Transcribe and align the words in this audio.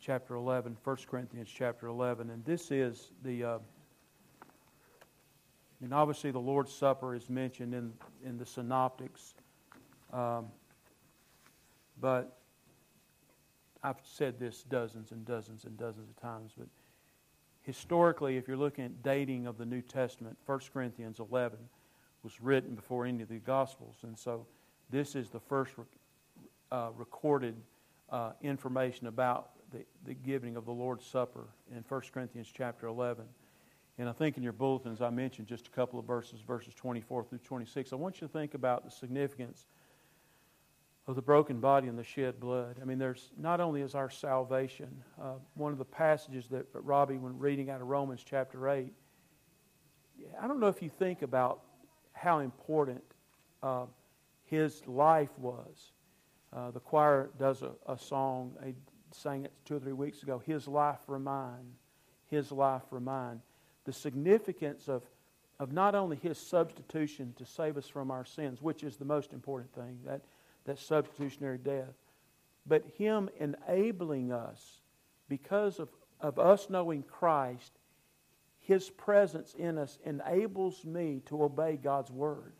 chapter 0.00 0.34
11, 0.34 0.76
1 0.82 0.96
Corinthians 1.10 1.48
chapter 1.54 1.86
11. 1.86 2.30
And 2.30 2.44
this 2.44 2.70
is 2.70 3.12
the, 3.22 3.44
uh, 3.44 3.58
I 3.58 4.46
mean, 5.80 5.92
obviously 5.92 6.30
the 6.30 6.38
Lord's 6.38 6.72
Supper 6.72 7.14
is 7.14 7.28
mentioned 7.28 7.74
in, 7.74 7.92
in 8.24 8.38
the 8.38 8.46
synoptics. 8.46 9.34
Um, 10.12 10.46
but 12.00 12.38
I've 13.82 14.00
said 14.02 14.38
this 14.38 14.62
dozens 14.62 15.12
and 15.12 15.24
dozens 15.26 15.64
and 15.64 15.76
dozens 15.76 16.08
of 16.08 16.20
times, 16.20 16.52
but 16.56 16.66
historically, 17.62 18.36
if 18.36 18.48
you're 18.48 18.56
looking 18.56 18.84
at 18.84 19.02
dating 19.02 19.46
of 19.46 19.58
the 19.58 19.66
New 19.66 19.82
Testament, 19.82 20.36
1 20.46 20.60
Corinthians 20.72 21.20
11 21.20 21.58
was 22.22 22.40
written 22.40 22.74
before 22.74 23.04
any 23.04 23.22
of 23.22 23.28
the 23.28 23.38
Gospels. 23.38 23.96
And 24.02 24.18
so 24.18 24.46
this 24.90 25.14
is 25.14 25.28
the 25.28 25.40
first 25.40 25.72
uh, 26.72 26.88
recorded 26.96 27.54
uh, 28.10 28.32
information 28.42 29.06
about 29.06 29.50
the, 29.72 29.84
the 30.06 30.14
giving 30.14 30.56
of 30.56 30.64
the 30.64 30.72
Lord's 30.72 31.04
Supper 31.04 31.46
in 31.70 31.84
1 31.88 32.02
Corinthians 32.12 32.50
chapter 32.52 32.86
11. 32.86 33.24
And 33.98 34.08
I 34.08 34.12
think 34.12 34.36
in 34.36 34.42
your 34.42 34.52
bulletins 34.52 35.00
I 35.02 35.10
mentioned 35.10 35.46
just 35.46 35.66
a 35.66 35.70
couple 35.70 35.98
of 35.98 36.06
verses, 36.06 36.40
verses 36.40 36.74
24 36.74 37.24
through 37.24 37.38
26. 37.38 37.92
I 37.92 37.96
want 37.96 38.20
you 38.20 38.26
to 38.26 38.32
think 38.32 38.54
about 38.54 38.84
the 38.84 38.90
significance 38.90 39.66
of 41.06 41.16
the 41.16 41.22
broken 41.22 41.60
body 41.60 41.88
and 41.88 41.98
the 41.98 42.04
shed 42.04 42.38
blood. 42.40 42.78
I 42.80 42.84
mean, 42.84 42.98
there's 42.98 43.30
not 43.36 43.60
only 43.60 43.82
is 43.82 43.94
our 43.94 44.10
salvation, 44.10 44.88
uh, 45.20 45.34
one 45.54 45.72
of 45.72 45.78
the 45.78 45.84
passages 45.84 46.46
that 46.48 46.66
Robbie, 46.72 47.18
when 47.18 47.38
reading 47.38 47.68
out 47.68 47.80
of 47.80 47.88
Romans 47.88 48.22
chapter 48.24 48.68
8, 48.68 48.92
I 50.40 50.46
don't 50.46 50.60
know 50.60 50.68
if 50.68 50.82
you 50.82 50.88
think 50.88 51.22
about 51.22 51.60
how 52.12 52.38
important 52.40 53.02
uh, 53.62 53.86
his 54.44 54.86
life 54.86 55.30
was. 55.38 55.92
Uh, 56.52 56.70
the 56.70 56.80
choir 56.80 57.30
does 57.38 57.62
a, 57.62 57.72
a 57.86 57.98
song, 57.98 58.52
they 58.62 58.74
sang 59.14 59.44
it 59.44 59.52
two 59.64 59.76
or 59.76 59.80
three 59.80 59.92
weeks 59.92 60.22
ago, 60.22 60.38
His 60.38 60.68
Life 60.68 60.98
for 61.06 61.18
Mine, 61.18 61.74
His 62.26 62.52
Life 62.52 62.82
for 62.88 63.00
Mine. 63.00 63.40
The 63.84 63.92
significance 63.92 64.88
of, 64.88 65.02
of 65.58 65.72
not 65.72 65.94
only 65.94 66.16
His 66.16 66.38
substitution 66.38 67.34
to 67.38 67.46
save 67.46 67.76
us 67.76 67.88
from 67.88 68.10
our 68.10 68.24
sins, 68.24 68.62
which 68.62 68.82
is 68.82 68.96
the 68.96 69.04
most 69.04 69.32
important 69.32 69.72
thing, 69.74 69.98
that, 70.04 70.22
that 70.64 70.78
substitutionary 70.78 71.58
death, 71.58 71.94
but 72.66 72.84
Him 72.96 73.28
enabling 73.38 74.32
us, 74.32 74.80
because 75.28 75.78
of, 75.78 75.88
of 76.20 76.38
us 76.38 76.68
knowing 76.68 77.02
Christ, 77.02 77.72
His 78.60 78.90
presence 78.90 79.54
in 79.58 79.78
us 79.78 79.98
enables 80.04 80.84
me 80.84 81.22
to 81.26 81.42
obey 81.42 81.76
God's 81.76 82.10
Word 82.10 82.52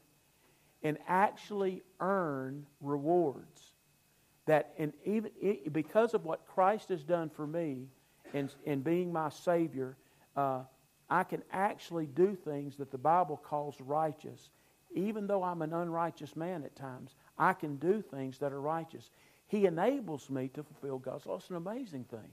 and 0.83 0.99
actually 1.07 1.83
earn 2.01 2.67
rewards. 2.81 3.70
That 4.51 4.75
and 4.79 4.93
even 5.05 5.31
because 5.71 6.13
of 6.13 6.25
what 6.25 6.45
Christ 6.45 6.89
has 6.89 7.05
done 7.05 7.31
for 7.31 7.47
me 7.47 7.87
and, 8.35 8.53
in 8.65 8.81
being 8.81 9.13
my 9.13 9.29
Savior, 9.29 9.97
uh, 10.37 10.63
I 11.09 11.23
can 11.23 11.45
actually 11.53 12.07
do 12.07 12.35
things 12.35 12.77
that 12.79 12.91
the 12.91 12.99
Bible 12.99 13.37
calls 13.37 13.81
righteous. 13.81 14.51
Even 14.93 15.29
though 15.29 15.45
I'm 15.45 15.63
an 15.63 15.73
unrighteous 15.73 16.35
man 16.35 16.65
at 16.65 16.75
times, 16.75 17.15
I 17.39 17.53
can 17.53 17.77
do 17.77 18.03
things 18.03 18.39
that 18.39 18.53
are 18.53 18.61
righteous. 18.61 19.11
He 19.47 19.67
enables 19.67 20.29
me 20.29 20.49
to 20.55 20.65
fulfill 20.65 20.99
God's 20.99 21.27
law. 21.27 21.37
It's 21.37 21.49
an 21.51 21.55
amazing 21.55 22.03
thing. 22.11 22.33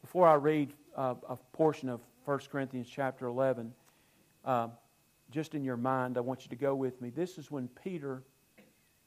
Before 0.00 0.26
I 0.26 0.36
read 0.36 0.72
uh, 0.96 1.16
a 1.28 1.36
portion 1.52 1.90
of 1.90 2.00
1 2.24 2.38
Corinthians 2.50 2.88
chapter 2.90 3.26
11, 3.26 3.74
uh, 4.46 4.68
just 5.30 5.54
in 5.54 5.64
your 5.64 5.76
mind, 5.76 6.16
I 6.16 6.20
want 6.20 6.44
you 6.44 6.48
to 6.48 6.56
go 6.56 6.74
with 6.74 7.02
me. 7.02 7.10
This 7.10 7.36
is 7.36 7.50
when 7.50 7.68
Peter 7.68 8.22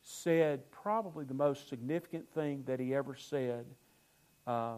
said 0.07 0.71
probably 0.71 1.25
the 1.25 1.33
most 1.33 1.67
significant 1.67 2.29
thing 2.29 2.63
that 2.65 2.79
he 2.79 2.95
ever 2.95 3.13
said. 3.13 3.65
Uh, 4.45 4.75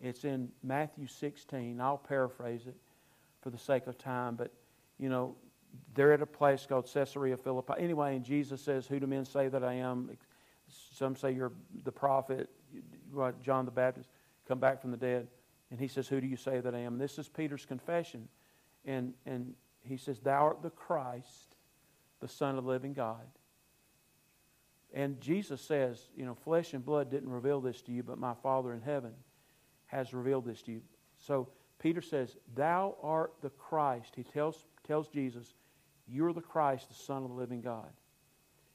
it's 0.00 0.24
in 0.24 0.48
Matthew 0.64 1.06
16. 1.06 1.80
I'll 1.80 1.96
paraphrase 1.96 2.66
it 2.66 2.74
for 3.40 3.50
the 3.50 3.58
sake 3.58 3.86
of 3.86 3.96
time, 3.98 4.34
but 4.34 4.52
you 4.98 5.08
know, 5.08 5.36
they're 5.94 6.12
at 6.12 6.22
a 6.22 6.26
place 6.26 6.66
called 6.68 6.90
Caesarea 6.92 7.36
Philippi. 7.36 7.74
Anyway, 7.78 8.16
and 8.16 8.24
Jesus 8.24 8.60
says, 8.60 8.86
Who 8.88 8.98
do 8.98 9.06
men 9.06 9.24
say 9.24 9.46
that 9.46 9.62
I 9.62 9.74
am? 9.74 10.10
Some 10.68 11.14
say 11.14 11.30
you're 11.30 11.52
the 11.84 11.92
prophet, 11.92 12.50
John 13.42 13.64
the 13.64 13.70
Baptist, 13.70 14.08
come 14.48 14.58
back 14.58 14.80
from 14.80 14.90
the 14.90 14.96
dead. 14.96 15.28
And 15.70 15.78
he 15.78 15.86
says, 15.86 16.08
Who 16.08 16.20
do 16.20 16.26
you 16.26 16.36
say 16.36 16.58
that 16.58 16.74
I 16.74 16.80
am? 16.80 16.98
This 16.98 17.16
is 17.18 17.28
Peter's 17.28 17.64
confession. 17.64 18.28
And, 18.84 19.14
and 19.24 19.54
he 19.82 19.96
says, 19.96 20.18
Thou 20.18 20.46
art 20.46 20.62
the 20.62 20.70
Christ, 20.70 21.54
the 22.18 22.28
Son 22.28 22.58
of 22.58 22.64
the 22.64 22.70
living 22.70 22.92
God. 22.92 23.26
And 24.94 25.20
Jesus 25.20 25.60
says, 25.60 26.08
you 26.16 26.24
know, 26.24 26.34
flesh 26.34 26.72
and 26.72 26.84
blood 26.84 27.10
didn't 27.10 27.30
reveal 27.30 27.60
this 27.60 27.82
to 27.82 27.92
you, 27.92 28.02
but 28.02 28.18
my 28.18 28.34
Father 28.42 28.72
in 28.72 28.80
heaven 28.80 29.12
has 29.86 30.14
revealed 30.14 30.46
this 30.46 30.62
to 30.62 30.72
you. 30.72 30.80
So 31.18 31.48
Peter 31.78 32.00
says, 32.00 32.36
Thou 32.54 32.96
art 33.02 33.34
the 33.42 33.50
Christ. 33.50 34.14
He 34.16 34.22
tells, 34.22 34.64
tells 34.86 35.08
Jesus, 35.08 35.54
You're 36.06 36.32
the 36.32 36.40
Christ, 36.40 36.88
the 36.88 36.94
Son 36.94 37.22
of 37.22 37.30
the 37.30 37.34
living 37.34 37.60
God. 37.60 37.90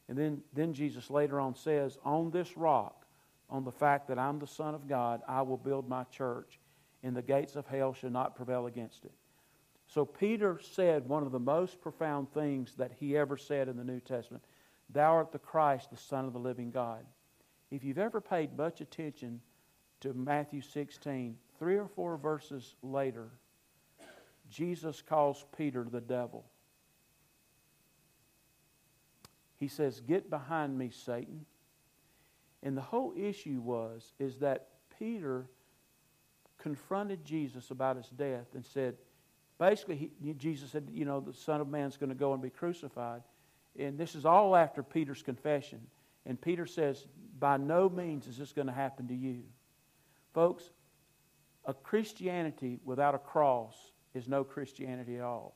And 0.07 0.17
then, 0.17 0.41
then 0.53 0.73
Jesus 0.73 1.09
later 1.09 1.39
on 1.39 1.55
says, 1.55 1.97
On 2.03 2.29
this 2.29 2.57
rock, 2.57 3.05
on 3.49 3.63
the 3.63 3.71
fact 3.71 4.07
that 4.07 4.19
I'm 4.19 4.39
the 4.39 4.47
Son 4.47 4.75
of 4.75 4.87
God, 4.87 5.21
I 5.27 5.41
will 5.41 5.57
build 5.57 5.87
my 5.87 6.03
church, 6.05 6.59
and 7.03 7.15
the 7.15 7.21
gates 7.21 7.55
of 7.55 7.67
hell 7.67 7.93
shall 7.93 8.09
not 8.09 8.35
prevail 8.35 8.67
against 8.67 9.05
it. 9.05 9.11
So 9.87 10.05
Peter 10.05 10.59
said 10.59 11.07
one 11.07 11.23
of 11.23 11.31
the 11.31 11.39
most 11.39 11.81
profound 11.81 12.31
things 12.33 12.73
that 12.75 12.93
he 12.99 13.17
ever 13.17 13.37
said 13.37 13.67
in 13.67 13.77
the 13.77 13.83
New 13.83 13.99
Testament 13.99 14.43
Thou 14.93 15.15
art 15.15 15.31
the 15.31 15.39
Christ, 15.39 15.89
the 15.89 15.97
Son 15.97 16.25
of 16.25 16.33
the 16.33 16.39
living 16.39 16.71
God. 16.71 17.05
If 17.71 17.83
you've 17.83 17.97
ever 17.97 18.21
paid 18.21 18.55
much 18.55 18.81
attention 18.81 19.41
to 20.01 20.13
Matthew 20.13 20.61
16, 20.61 21.35
three 21.57 21.77
or 21.77 21.87
four 21.87 22.17
verses 22.17 22.75
later, 22.83 23.29
Jesus 24.49 25.01
calls 25.01 25.45
Peter 25.57 25.83
the 25.89 26.01
devil. 26.01 26.45
He 29.57 29.67
says, 29.67 29.99
Get 30.01 30.29
behind 30.29 30.77
me, 30.77 30.91
Satan. 30.91 31.45
And 32.61 32.77
the 32.77 32.81
whole 32.81 33.13
issue 33.17 33.59
was 33.61 34.13
is 34.19 34.37
that 34.37 34.67
Peter 34.99 35.47
confronted 36.59 37.25
Jesus 37.25 37.71
about 37.71 37.97
his 37.97 38.07
death 38.07 38.47
and 38.53 38.65
said, 38.65 38.95
basically, 39.57 40.11
he, 40.21 40.33
Jesus 40.33 40.71
said, 40.71 40.87
you 40.91 41.05
know, 41.05 41.19
the 41.19 41.33
Son 41.33 41.59
of 41.59 41.67
Man's 41.67 41.97
going 41.97 42.09
to 42.09 42.15
go 42.15 42.33
and 42.33 42.41
be 42.41 42.49
crucified. 42.49 43.21
And 43.77 43.97
this 43.97 44.15
is 44.15 44.25
all 44.25 44.55
after 44.55 44.83
Peter's 44.83 45.23
confession. 45.23 45.79
And 46.25 46.39
Peter 46.39 46.65
says, 46.65 47.05
by 47.39 47.57
no 47.57 47.89
means 47.89 48.27
is 48.27 48.37
this 48.37 48.53
going 48.53 48.67
to 48.67 48.73
happen 48.73 49.07
to 49.07 49.15
you. 49.15 49.43
Folks, 50.33 50.69
a 51.65 51.73
Christianity 51.73 52.79
without 52.85 53.15
a 53.15 53.19
cross 53.19 53.75
is 54.13 54.27
no 54.27 54.43
Christianity 54.43 55.17
at 55.17 55.23
all. 55.23 55.55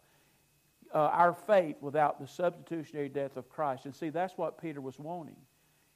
Uh, 0.93 0.99
our 0.99 1.33
faith 1.33 1.75
without 1.81 2.19
the 2.19 2.27
substitutionary 2.27 3.09
death 3.09 3.37
of 3.37 3.49
Christ. 3.49 3.85
And 3.85 3.95
see, 3.95 4.09
that's 4.09 4.37
what 4.37 4.61
Peter 4.61 4.81
was 4.81 4.97
wanting. 4.99 5.35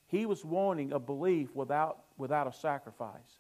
He 0.08 0.26
was 0.26 0.44
wanting 0.44 0.92
a 0.92 1.00
belief 1.00 1.56
without, 1.56 2.04
without 2.18 2.48
a 2.48 2.52
sacrifice. 2.52 3.40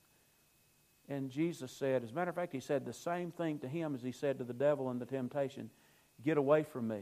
And 1.10 1.30
Jesus 1.30 1.72
said, 1.72 2.04
as 2.04 2.12
a 2.12 2.14
matter 2.14 2.30
of 2.30 2.36
fact, 2.36 2.54
he 2.54 2.62
said 2.62 2.86
the 2.86 2.94
same 2.94 3.32
thing 3.32 3.60
to 3.60 3.68
him 3.68 3.94
as 3.94 4.02
he 4.02 4.14
said 4.14 4.38
to 4.38 4.46
the 4.46 4.54
devil 4.54 4.90
in 4.92 5.00
the 5.00 5.06
temptation 5.06 5.70
Get 6.24 6.38
away 6.38 6.64
from 6.64 6.88
me. 6.88 7.02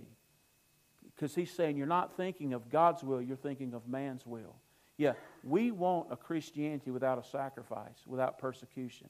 Because 1.20 1.36
he's 1.36 1.52
saying 1.52 1.76
you're 1.76 1.86
not 1.86 2.16
thinking 2.16 2.54
of 2.54 2.70
God's 2.70 3.04
will, 3.04 3.22
you're 3.22 3.36
thinking 3.36 3.74
of 3.74 3.86
man's 3.90 4.26
will. 4.26 4.56
Yeah, 4.96 5.14
we 5.44 5.70
want 5.70 6.08
a 6.12 6.16
Christianity 6.16 6.92
without 6.92 7.18
a 7.18 7.28
sacrifice, 7.28 7.98
without 8.08 8.40
persecution. 8.40 9.10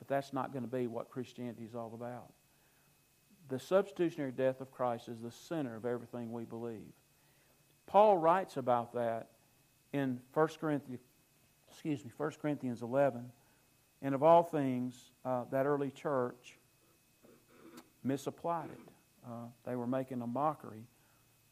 But 0.00 0.08
that's 0.08 0.32
not 0.32 0.52
going 0.52 0.64
to 0.64 0.70
be 0.70 0.88
what 0.88 1.10
Christianity 1.10 1.62
is 1.62 1.76
all 1.76 1.92
about. 1.94 2.32
The 3.48 3.60
substitutionary 3.60 4.32
death 4.32 4.60
of 4.60 4.72
Christ 4.72 5.08
is 5.08 5.20
the 5.20 5.30
center 5.30 5.76
of 5.76 5.86
everything 5.86 6.32
we 6.32 6.44
believe. 6.44 6.92
Paul 7.86 8.18
writes 8.18 8.56
about 8.56 8.94
that 8.94 9.28
in 9.92 10.18
1 10.34 10.48
Corinthians, 10.60 11.00
excuse 11.70 12.04
me, 12.04 12.10
1 12.16 12.32
Corinthians 12.42 12.82
11. 12.82 13.30
And 14.02 14.12
of 14.12 14.24
all 14.24 14.42
things, 14.42 15.12
uh, 15.24 15.44
that 15.52 15.66
early 15.66 15.92
church 15.92 16.58
misapplied 18.02 18.70
it. 18.70 18.92
Uh, 19.24 19.46
they 19.64 19.76
were 19.76 19.86
making 19.86 20.20
a 20.20 20.26
mockery 20.26 20.84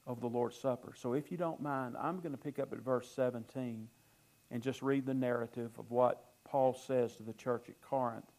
of 0.06 0.20
the 0.20 0.29
Lord's 0.29 0.56
Supper. 0.56 0.93
So 0.97 1.14
if 1.14 1.31
you 1.31 1.37
don't 1.37 1.61
mind, 1.61 1.97
I'm 2.00 2.20
going 2.20 2.32
to 2.32 2.38
pick 2.38 2.58
up 2.58 2.73
at 2.73 2.81
verse 2.81 3.11
17 3.14 3.88
and 4.50 4.62
just 4.62 4.82
read 4.82 5.05
the 5.05 5.14
narrative 5.14 5.73
of 5.79 5.91
what 5.91 6.25
Paul 6.44 6.75
says 6.75 7.17
to 7.17 7.23
the 7.23 7.32
church 7.32 7.69
at 7.69 7.81
Corinth. 7.81 8.31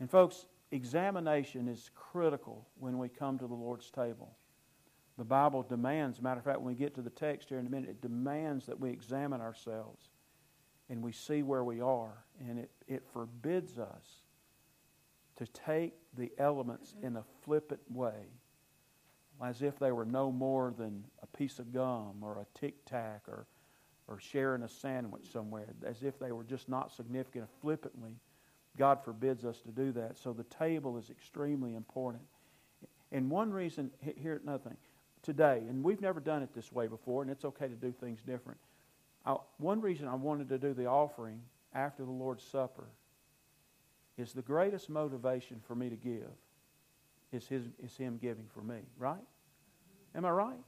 And 0.00 0.10
folks, 0.10 0.46
examination 0.70 1.68
is 1.68 1.90
critical 1.94 2.68
when 2.78 2.98
we 2.98 3.08
come 3.08 3.38
to 3.38 3.46
the 3.46 3.54
Lord's 3.54 3.90
table. 3.90 4.36
The 5.16 5.24
Bible 5.24 5.62
demands, 5.62 6.20
matter 6.20 6.38
of 6.38 6.44
fact, 6.44 6.60
when 6.60 6.74
we 6.74 6.78
get 6.78 6.94
to 6.94 7.02
the 7.02 7.10
text 7.10 7.48
here 7.48 7.58
in 7.58 7.66
a 7.66 7.70
minute, 7.70 7.90
it 7.90 8.02
demands 8.02 8.66
that 8.66 8.78
we 8.78 8.90
examine 8.90 9.40
ourselves 9.40 10.10
and 10.88 11.02
we 11.02 11.12
see 11.12 11.42
where 11.42 11.64
we 11.64 11.80
are. 11.80 12.24
And 12.40 12.60
it, 12.60 12.70
it 12.86 13.02
forbids 13.12 13.78
us 13.78 14.22
to 15.36 15.46
take 15.46 15.94
the 16.16 16.30
elements 16.38 16.94
in 17.02 17.16
a 17.16 17.24
flippant 17.42 17.80
way 17.90 18.26
as 19.44 19.62
if 19.62 19.78
they 19.78 19.92
were 19.92 20.04
no 20.04 20.32
more 20.32 20.74
than 20.76 21.04
a 21.22 21.26
piece 21.26 21.58
of 21.58 21.72
gum 21.72 22.16
or 22.22 22.38
a 22.38 22.58
tic 22.58 22.84
tac 22.84 23.22
or 23.28 23.46
or 24.08 24.18
sharing 24.18 24.62
a 24.62 24.68
sandwich 24.68 25.30
somewhere, 25.30 25.74
as 25.84 26.02
if 26.02 26.18
they 26.18 26.32
were 26.32 26.42
just 26.42 26.68
not 26.68 26.90
significant 26.90 27.46
flippantly. 27.60 28.16
God 28.76 29.04
forbids 29.04 29.44
us 29.44 29.60
to 29.60 29.68
do 29.68 29.92
that. 29.92 30.16
So 30.18 30.32
the 30.32 30.44
table 30.44 30.96
is 30.96 31.10
extremely 31.10 31.74
important. 31.74 32.22
And 33.12 33.30
one 33.30 33.50
reason, 33.50 33.90
here, 34.00 34.40
nothing, 34.44 34.76
today, 35.22 35.62
and 35.68 35.84
we've 35.84 36.00
never 36.00 36.20
done 36.20 36.42
it 36.42 36.54
this 36.54 36.72
way 36.72 36.86
before, 36.86 37.22
and 37.22 37.30
it's 37.30 37.44
okay 37.44 37.68
to 37.68 37.74
do 37.74 37.92
things 37.92 38.20
different. 38.22 38.58
I, 39.26 39.36
one 39.58 39.80
reason 39.80 40.08
I 40.08 40.14
wanted 40.14 40.48
to 40.48 40.58
do 40.58 40.72
the 40.72 40.86
offering 40.86 41.40
after 41.74 42.04
the 42.04 42.10
Lord's 42.10 42.44
Supper 42.44 42.88
is 44.16 44.32
the 44.32 44.42
greatest 44.42 44.88
motivation 44.88 45.60
for 45.66 45.74
me 45.74 45.90
to 45.90 45.96
give 45.96 46.30
is, 47.32 47.46
his, 47.46 47.64
is 47.82 47.96
Him 47.96 48.18
giving 48.20 48.46
for 48.52 48.62
me, 48.62 48.80
right? 48.98 49.24
Am 50.14 50.24
I 50.24 50.30
right? 50.30 50.64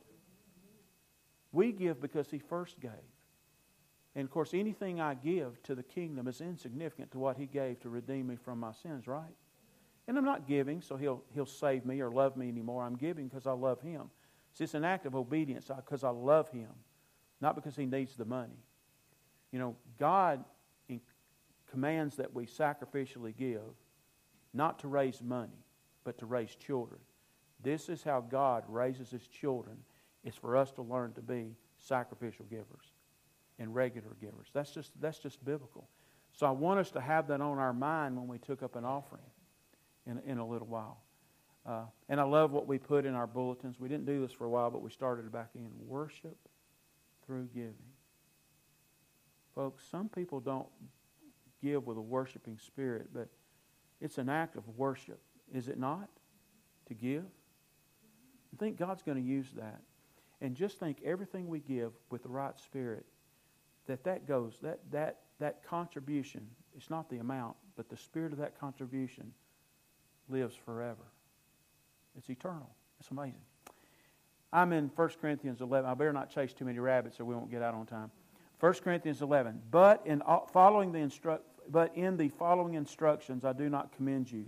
We 1.53 1.73
give 1.73 2.01
because 2.01 2.31
He 2.31 2.39
first 2.39 2.81
gave. 2.81 2.91
And 4.15 4.25
of 4.25 4.31
course, 4.31 4.55
anything 4.55 5.01
I 5.01 5.15
give 5.15 5.63
to 5.65 5.75
the 5.75 5.83
kingdom 5.83 6.27
is 6.27 6.41
insignificant 6.41 7.13
to 7.13 7.19
what 7.19 7.37
He 7.37 7.47
gave 7.47 7.81
to 7.81 7.89
redeem 7.89 8.29
me 8.29 8.37
from 8.37 8.61
my 8.61 8.73
sins, 8.73 9.07
right? 9.07 9.35
And 10.09 10.19
I'm 10.19 10.25
not 10.25 10.47
giving 10.47 10.81
so 10.81 10.97
He'll, 10.97 11.23
he'll 11.33 11.47
save 11.47 11.85
me 11.85 12.01
or 12.01 12.11
love 12.11 12.37
me 12.37 12.49
anymore. 12.49 12.85
I'm 12.85 12.97
giving 12.97 13.29
because 13.29 13.47
I 13.47 13.53
love 13.53 13.81
Him. 13.81 14.11
See, 14.53 14.65
it's 14.65 14.75
an 14.75 14.85
act 14.85 15.07
of 15.07 15.15
obedience 15.15 15.71
because 15.75 16.05
I 16.05 16.11
love 16.11 16.49
Him, 16.51 16.71
not 17.41 17.55
because 17.55 17.77
He 17.77 17.87
needs 17.87 18.17
the 18.17 18.25
money. 18.25 18.59
You 19.53 19.59
know, 19.59 19.77
God 19.99 20.45
commands 21.71 22.17
that 22.17 22.35
we 22.35 22.47
sacrificially 22.47 23.37
give, 23.37 23.61
not 24.53 24.81
to 24.81 24.89
raise 24.89 25.23
money, 25.23 25.65
but 26.05 26.19
to 26.19 26.27
raise 26.27 26.55
children. 26.55 27.01
This 27.63 27.89
is 27.89 28.03
how 28.03 28.21
God 28.21 28.65
raises 28.69 29.11
His 29.11 29.27
children, 29.27 29.77
is 30.25 30.35
for 30.35 30.57
us 30.57 30.71
to 30.73 30.83
learn 30.83 31.13
to 31.15 31.21
be 31.21 31.57
sacrificial 31.79 32.47
givers 32.51 32.93
and 33.59 33.75
regular 33.75 34.17
givers. 34.21 34.49
That's 34.53 34.71
just, 34.71 34.93
that's 35.01 35.19
just 35.19 35.45
biblical. 35.45 35.89
So 36.33 36.47
I 36.47 36.51
want 36.51 36.81
us 36.81 36.91
to 36.93 37.01
have 37.01 37.29
that 37.29 37.41
on 37.41 37.59
our 37.59 37.73
mind 37.73 38.17
when 38.17 38.29
we 38.29 38.39
took 38.39 38.63
up 38.63 38.77
an 38.77 38.85
offering 38.85 39.23
in, 40.07 40.21
in 40.27 40.39
a 40.39 40.47
little 40.47 40.67
while. 40.67 41.03
Uh, 41.67 41.83
and 42.09 42.19
I 42.19 42.25
love 42.25 42.53
what 42.53 42.67
we 42.67 42.79
put 42.79 43.05
in 43.05 43.15
our 43.15 43.27
bulletins. 43.27 43.79
We 43.79 43.89
didn't 43.89 44.07
do 44.07 44.21
this 44.21 44.33
for 44.33 44.47
a 44.47 44.49
while, 44.49 44.71
but 44.71 44.83
we 44.83 44.91
started 44.91 45.31
back 45.31 45.51
in. 45.55 45.69
Worship 45.87 46.37
through 47.27 47.49
giving. 47.55 47.75
Folks, 49.55 49.85
some 49.91 50.09
people 50.09 50.41
don't 50.41 50.69
give 51.63 51.87
with 51.87 51.99
a 51.99 52.03
worshiping 52.03 52.59
spirit, 52.59 53.09
but 53.13 53.29
it's 54.01 54.17
an 54.17 54.31
act 54.31 54.57
of 54.57 54.67
worship, 54.77 55.21
is 55.55 55.69
it 55.69 55.79
not? 55.79 56.09
To 56.89 56.95
give? 56.95 57.25
I 58.53 58.57
think 58.59 58.79
God's 58.79 59.03
going 59.03 59.19
to 59.19 59.25
use 59.25 59.49
that. 59.57 59.81
And 60.41 60.57
just 60.57 60.79
think 60.79 60.99
everything 61.05 61.49
we 61.49 61.61
give 61.61 61.93
with 62.11 62.23
the 62.23 62.29
right 62.29 62.59
spirit, 62.59 63.05
that 63.87 64.05
that 64.05 64.27
goes, 64.27 64.59
that, 64.63 64.81
that, 64.91 65.19
that 65.39 65.63
contribution, 65.65 66.47
it's 66.77 66.91
not 66.91 67.11
the 67.11 67.19
amount, 67.19 67.57
but 67.77 67.89
the 67.89 67.97
spirit 67.97 68.33
of 68.33 68.39
that 68.39 68.59
contribution 68.59 69.33
lives 70.29 70.55
forever. 70.55 71.05
It's 72.17 72.31
eternal. 72.31 72.71
It's 72.99 73.11
amazing. 73.11 73.41
I'm 74.53 74.73
in 74.73 74.91
1 74.95 75.09
Corinthians 75.21 75.61
11. 75.61 75.89
I 75.89 75.95
better 75.95 76.13
not 76.13 76.31
chase 76.31 76.53
too 76.53 76.65
many 76.65 76.79
rabbits 76.79 77.21
or 77.21 77.25
we 77.25 77.35
won't 77.35 77.51
get 77.51 77.63
out 77.63 77.75
on 77.75 77.87
time. 77.87 78.11
1 78.59 78.73
Corinthians 78.75 79.23
11. 79.23 79.63
But 79.71 80.03
in 80.07 80.23
following 80.53 80.93
the 80.93 80.99
instru- 80.99 81.41
but 81.69 81.97
in 81.97 82.17
the 82.17 82.29
following 82.31 82.75
instructions 82.75 83.45
I 83.45 83.53
do 83.53 83.69
not 83.69 83.93
commend 83.93 84.31
you. 84.31 84.47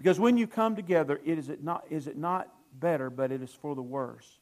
Because 0.00 0.18
when 0.18 0.38
you 0.38 0.46
come 0.46 0.76
together, 0.76 1.20
it 1.26 1.38
is 1.38 1.50
it 1.50 1.62
not 1.62 1.84
is 1.90 2.06
it 2.06 2.16
not 2.16 2.48
better, 2.72 3.10
but 3.10 3.30
it 3.30 3.42
is 3.42 3.52
for 3.52 3.74
the 3.74 3.82
worse. 3.82 4.38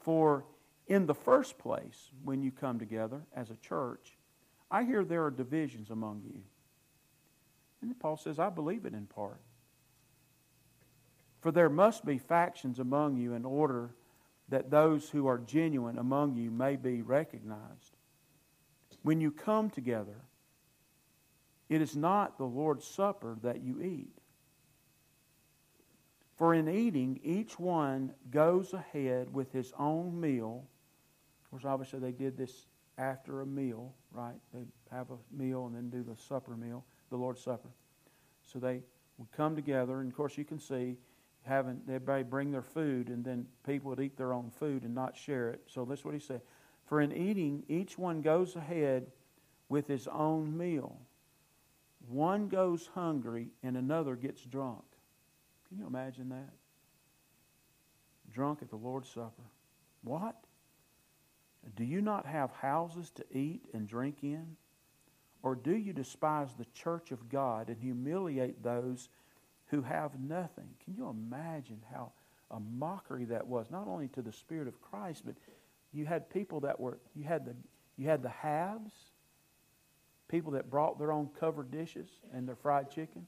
For 0.00 0.46
in 0.86 1.04
the 1.04 1.14
first 1.14 1.58
place, 1.58 2.10
when 2.24 2.42
you 2.42 2.50
come 2.50 2.78
together 2.78 3.20
as 3.36 3.50
a 3.50 3.56
church, 3.56 4.16
I 4.70 4.84
hear 4.84 5.04
there 5.04 5.26
are 5.26 5.30
divisions 5.30 5.90
among 5.90 6.22
you. 6.24 6.40
And 7.82 8.00
Paul 8.00 8.16
says, 8.16 8.38
I 8.38 8.48
believe 8.48 8.86
it 8.86 8.94
in 8.94 9.04
part. 9.04 9.42
For 11.42 11.52
there 11.52 11.68
must 11.68 12.06
be 12.06 12.16
factions 12.16 12.78
among 12.78 13.18
you 13.18 13.34
in 13.34 13.44
order 13.44 13.90
that 14.48 14.70
those 14.70 15.10
who 15.10 15.26
are 15.26 15.36
genuine 15.36 15.98
among 15.98 16.36
you 16.36 16.50
may 16.50 16.76
be 16.76 17.02
recognized. 17.02 17.98
When 19.02 19.20
you 19.20 19.32
come 19.32 19.68
together, 19.68 20.16
it 21.68 21.82
is 21.82 21.94
not 21.94 22.38
the 22.38 22.46
Lord's 22.46 22.86
Supper 22.86 23.36
that 23.42 23.62
you 23.62 23.82
eat. 23.82 24.21
For 26.42 26.54
in 26.54 26.68
eating, 26.68 27.20
each 27.22 27.60
one 27.60 28.12
goes 28.32 28.74
ahead 28.74 29.32
with 29.32 29.52
his 29.52 29.72
own 29.78 30.20
meal. 30.20 30.64
Of 31.44 31.50
course, 31.52 31.64
obviously, 31.64 32.00
they 32.00 32.10
did 32.10 32.36
this 32.36 32.66
after 32.98 33.42
a 33.42 33.46
meal, 33.46 33.94
right? 34.10 34.34
They 34.52 34.64
have 34.90 35.12
a 35.12 35.18
meal 35.30 35.66
and 35.66 35.76
then 35.76 35.88
do 35.88 36.02
the 36.02 36.20
supper 36.20 36.56
meal, 36.56 36.84
the 37.10 37.16
Lord's 37.16 37.40
Supper. 37.40 37.68
So 38.42 38.58
they 38.58 38.82
would 39.18 39.30
come 39.30 39.54
together, 39.54 40.00
and 40.00 40.10
of 40.10 40.16
course, 40.16 40.36
you 40.36 40.44
can 40.44 40.58
see 40.58 40.96
having 41.42 41.80
everybody 41.86 42.24
bring 42.24 42.50
their 42.50 42.60
food, 42.60 43.06
and 43.06 43.24
then 43.24 43.46
people 43.64 43.90
would 43.90 44.00
eat 44.00 44.16
their 44.16 44.32
own 44.32 44.50
food 44.50 44.82
and 44.82 44.92
not 44.92 45.16
share 45.16 45.48
it. 45.50 45.60
So 45.68 45.84
that's 45.84 46.04
what 46.04 46.12
he 46.12 46.18
said. 46.18 46.40
For 46.86 47.00
in 47.00 47.12
eating, 47.12 47.62
each 47.68 47.98
one 47.98 48.20
goes 48.20 48.56
ahead 48.56 49.12
with 49.68 49.86
his 49.86 50.08
own 50.08 50.58
meal. 50.58 50.98
One 52.08 52.48
goes 52.48 52.90
hungry 52.96 53.50
and 53.62 53.76
another 53.76 54.16
gets 54.16 54.42
drunk. 54.42 54.82
Can 55.72 55.80
you 55.80 55.86
imagine 55.86 56.28
that? 56.28 56.52
Drunk 58.30 58.60
at 58.60 58.68
the 58.68 58.76
Lord's 58.76 59.08
Supper. 59.08 59.42
What? 60.04 60.36
Do 61.76 61.84
you 61.84 62.02
not 62.02 62.26
have 62.26 62.50
houses 62.50 63.10
to 63.14 63.24
eat 63.32 63.62
and 63.72 63.88
drink 63.88 64.18
in? 64.22 64.56
Or 65.42 65.54
do 65.54 65.74
you 65.74 65.92
despise 65.92 66.50
the 66.54 66.66
church 66.74 67.10
of 67.10 67.30
God 67.30 67.68
and 67.68 67.80
humiliate 67.80 68.62
those 68.62 69.08
who 69.72 69.80
have 69.80 70.20
nothing. 70.20 70.68
Can 70.84 70.94
you 70.94 71.08
imagine 71.08 71.80
how 71.90 72.12
a 72.50 72.60
mockery 72.60 73.24
that 73.24 73.46
was, 73.46 73.70
not 73.70 73.88
only 73.88 74.06
to 74.08 74.20
the 74.20 74.30
Spirit 74.30 74.68
of 74.68 74.80
Christ, 74.82 75.22
but 75.24 75.34
you 75.92 76.04
had 76.04 76.28
people 76.28 76.60
that 76.60 76.78
were, 76.78 76.98
you 77.16 77.24
had 77.24 77.46
the, 77.46 77.54
you 77.96 78.06
had 78.06 78.22
the 78.22 78.28
haves, 78.28 78.92
people 80.28 80.52
that 80.52 80.68
brought 80.70 80.98
their 80.98 81.10
own 81.10 81.30
covered 81.40 81.70
dishes 81.70 82.08
and 82.34 82.46
their 82.46 82.54
fried 82.54 82.90
chicken. 82.90 83.26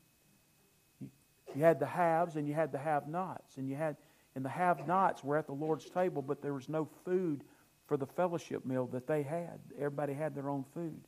You, 1.55 1.63
had 1.63 1.79
the 1.79 1.87
haves 1.87 2.37
and 2.37 2.47
you 2.49 2.55
had 2.55 2.73
the 2.73 2.79
have 2.79 3.09
nots. 3.09 3.57
And 3.57 3.69
you 3.69 3.77
had, 3.77 3.97
and 4.35 4.45
the 4.45 4.49
have 4.49 4.87
nots 4.87 5.23
were 5.23 5.37
at 5.37 5.47
the 5.47 5.53
Lord's 5.53 5.89
table, 5.89 6.23
but 6.23 6.43
there 6.43 6.55
was 6.55 6.69
no 6.69 6.89
food 7.05 7.45
for 7.87 7.97
the 7.97 8.07
fellowship 8.07 8.65
meal 8.65 8.87
that 8.89 9.07
they 9.07 9.23
had. 9.23 9.61
Everybody 9.77 10.15
had 10.15 10.35
their 10.35 10.49
own 10.49 10.65
food. 10.75 11.01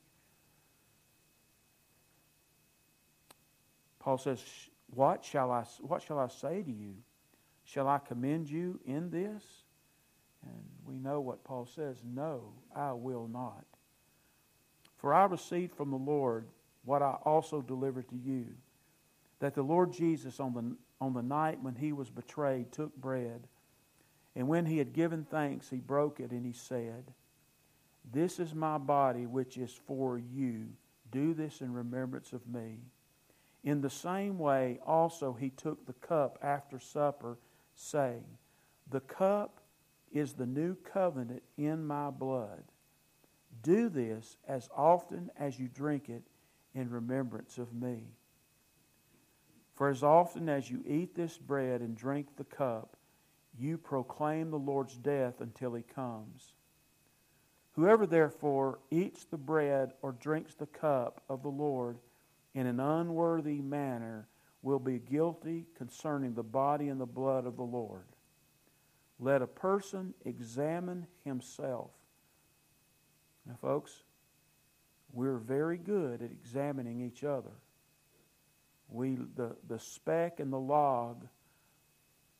Paul 3.99 4.19
says, 4.19 4.43
what 4.95 5.25
shall 5.25 5.51
I, 5.51 5.65
what 5.81 6.03
shall 6.03 6.19
I 6.19 6.29
say 6.29 6.63
to 6.63 6.71
you? 6.71 6.95
Shall 7.65 7.89
I 7.89 7.99
commend 7.99 8.49
you 8.49 8.79
in 8.87 9.11
this? 9.11 9.43
And 10.43 10.63
we 10.85 10.99
know 10.99 11.21
what 11.21 11.43
Paul 11.43 11.67
says 11.75 11.97
No, 12.05 12.53
I 12.75 12.93
will 12.93 13.27
not. 13.27 13.65
For 14.99 15.13
I 15.13 15.25
received 15.25 15.75
from 15.75 15.91
the 15.91 15.97
Lord 15.97 16.47
what 16.85 17.03
I 17.03 17.17
also 17.25 17.61
delivered 17.61 18.09
to 18.11 18.17
you 18.17 18.47
that 19.41 19.55
the 19.55 19.63
Lord 19.63 19.93
Jesus, 19.93 20.41
on 20.41 20.55
the, 20.55 20.77
on 21.01 21.13
the 21.13 21.23
night 21.23 21.63
when 21.63 21.75
he 21.75 21.93
was 21.93 22.11
betrayed, 22.11 22.73
took 22.73 22.95
bread. 22.97 23.47
And 24.35 24.49
when 24.49 24.67
he 24.67 24.79
had 24.79 24.93
given 24.93 25.25
thanks, 25.25 25.71
he 25.71 25.77
broke 25.77 26.21
it 26.21 26.31
and 26.31 26.45
he 26.45 26.53
said, 26.53 27.13
This 28.11 28.39
is 28.39 28.55
my 28.55 28.79
body, 28.79 29.27
which 29.27 29.57
is 29.57 29.73
for 29.87 30.19
you. 30.19 30.69
Do 31.11 31.35
this 31.35 31.61
in 31.61 31.73
remembrance 31.73 32.33
of 32.33 32.47
me. 32.47 32.81
In 33.65 33.81
the 33.81 33.91
same 33.91 34.39
way, 34.39 34.79
also, 34.87 35.33
he 35.33 35.51
took 35.51 35.87
the 35.87 35.93
cup 35.95 36.39
after 36.43 36.79
supper, 36.79 37.39
saying, 37.75 38.25
The 38.91 39.01
cup 39.01 39.61
is 40.13 40.35
the 40.35 40.47
new 40.47 40.77
covenant 40.77 41.43
in 41.57 41.87
my 41.87 42.11
blood. 42.11 42.63
Do 43.63 43.89
this 43.89 44.37
as 44.47 44.69
often 44.77 45.31
as 45.39 45.59
you 45.59 45.69
drink 45.69 46.09
it 46.09 46.23
in 46.75 46.91
remembrance 46.91 47.59
of 47.59 47.73
me. 47.73 48.05
For 49.77 49.91
as 49.91 50.03
often 50.03 50.49
as 50.49 50.71
you 50.71 50.83
eat 50.87 51.15
this 51.15 51.37
bread 51.37 51.83
and 51.83 51.95
drink 51.95 52.37
the 52.37 52.45
cup, 52.45 52.97
you 53.59 53.77
proclaim 53.77 54.51
the 54.51 54.59
Lord's 54.59 54.97
death 54.97 55.41
until 55.41 55.75
he 55.75 55.83
comes. 55.83 56.55
Whoever 57.73 58.07
therefore 58.07 58.79
eats 58.91 59.25
the 59.25 59.37
bread 59.37 59.93
or 60.01 60.13
drinks 60.13 60.55
the 60.55 60.67
cup 60.67 61.23
of 61.29 61.43
the 61.43 61.51
Lord 61.51 61.99
in 62.55 62.67
an 62.67 62.81
unworthy 62.81 63.61
manner 63.61 64.29
will 64.63 64.79
be 64.79 64.99
guilty 64.99 65.67
concerning 65.77 66.33
the 66.33 66.43
body 66.43 66.89
and 66.89 66.99
the 66.99 67.07
blood 67.07 67.45
of 67.45 67.57
the 67.57 67.63
Lord. 67.63 68.07
Let 69.21 69.43
a 69.43 69.47
person 69.47 70.15
examine 70.25 71.07
himself. 71.23 71.91
Now, 73.47 73.57
folks, 73.61 74.05
we're 75.13 75.39
very 75.39 75.77
good 75.77 76.23
at 76.23 76.31
examining 76.31 77.03
each 77.03 77.25
other. 77.25 77.53
We, 78.89 79.19
the, 79.37 79.57
the 79.69 79.79
speck 79.79 80.41
and 80.41 80.53
the 80.53 80.59
log 80.59 81.27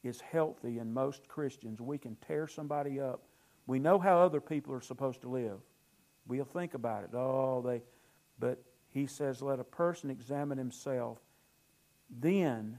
is 0.03 0.21
healthy 0.21 0.79
in 0.79 0.93
most 0.93 1.27
Christians. 1.29 1.81
We 1.81 1.99
can 1.99 2.17
tear 2.27 2.47
somebody 2.47 3.01
up. 3.01 3.23
We 3.67 3.79
know 3.79 3.99
how 3.99 4.21
other 4.21 4.41
people 4.41 4.73
are 4.75 4.81
supposed 4.81 5.23
to 5.23 5.29
live. 5.29 5.59
We'll 6.29 6.45
think 6.45 6.75
about 6.75 7.05
it. 7.05 7.11
Oh, 7.15 7.63
they, 7.63 7.83
but 8.39 8.63
he 8.91 9.07
says, 9.07 9.43
let 9.43 9.61
a 9.61 9.65
person 9.65 10.11
examine 10.11 10.59
himself, 10.59 11.19
then, 12.09 12.79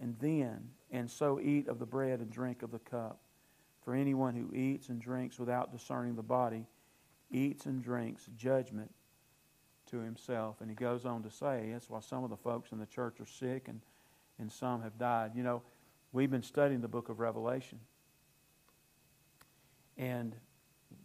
and 0.00 0.16
then, 0.20 0.70
and 0.90 1.10
so 1.10 1.40
eat 1.40 1.68
of 1.68 1.78
the 1.78 1.86
bread 1.86 2.20
and 2.20 2.30
drink 2.30 2.62
of 2.62 2.70
the 2.70 2.78
cup. 2.78 3.18
For 3.84 3.94
anyone 3.94 4.34
who 4.34 4.54
eats 4.54 4.90
and 4.90 5.00
drinks 5.00 5.38
without 5.38 5.72
discerning 5.72 6.14
the 6.14 6.22
body 6.22 6.66
eats 7.30 7.66
and 7.66 7.82
drinks 7.82 8.26
judgment 8.36 8.92
to 9.92 10.00
himself. 10.00 10.56
And 10.60 10.68
he 10.68 10.74
goes 10.74 11.04
on 11.04 11.22
to 11.22 11.30
say, 11.30 11.68
that's 11.72 11.88
why 11.88 12.00
some 12.00 12.24
of 12.24 12.30
the 12.30 12.36
folks 12.36 12.72
in 12.72 12.78
the 12.78 12.86
church 12.86 13.20
are 13.20 13.26
sick 13.26 13.68
and, 13.68 13.80
and 14.38 14.50
some 14.50 14.82
have 14.82 14.98
died. 14.98 15.32
You 15.34 15.42
know, 15.42 15.62
we've 16.12 16.30
been 16.30 16.42
studying 16.42 16.80
the 16.80 16.88
book 16.88 17.08
of 17.08 17.20
Revelation. 17.20 17.78
And 19.98 20.34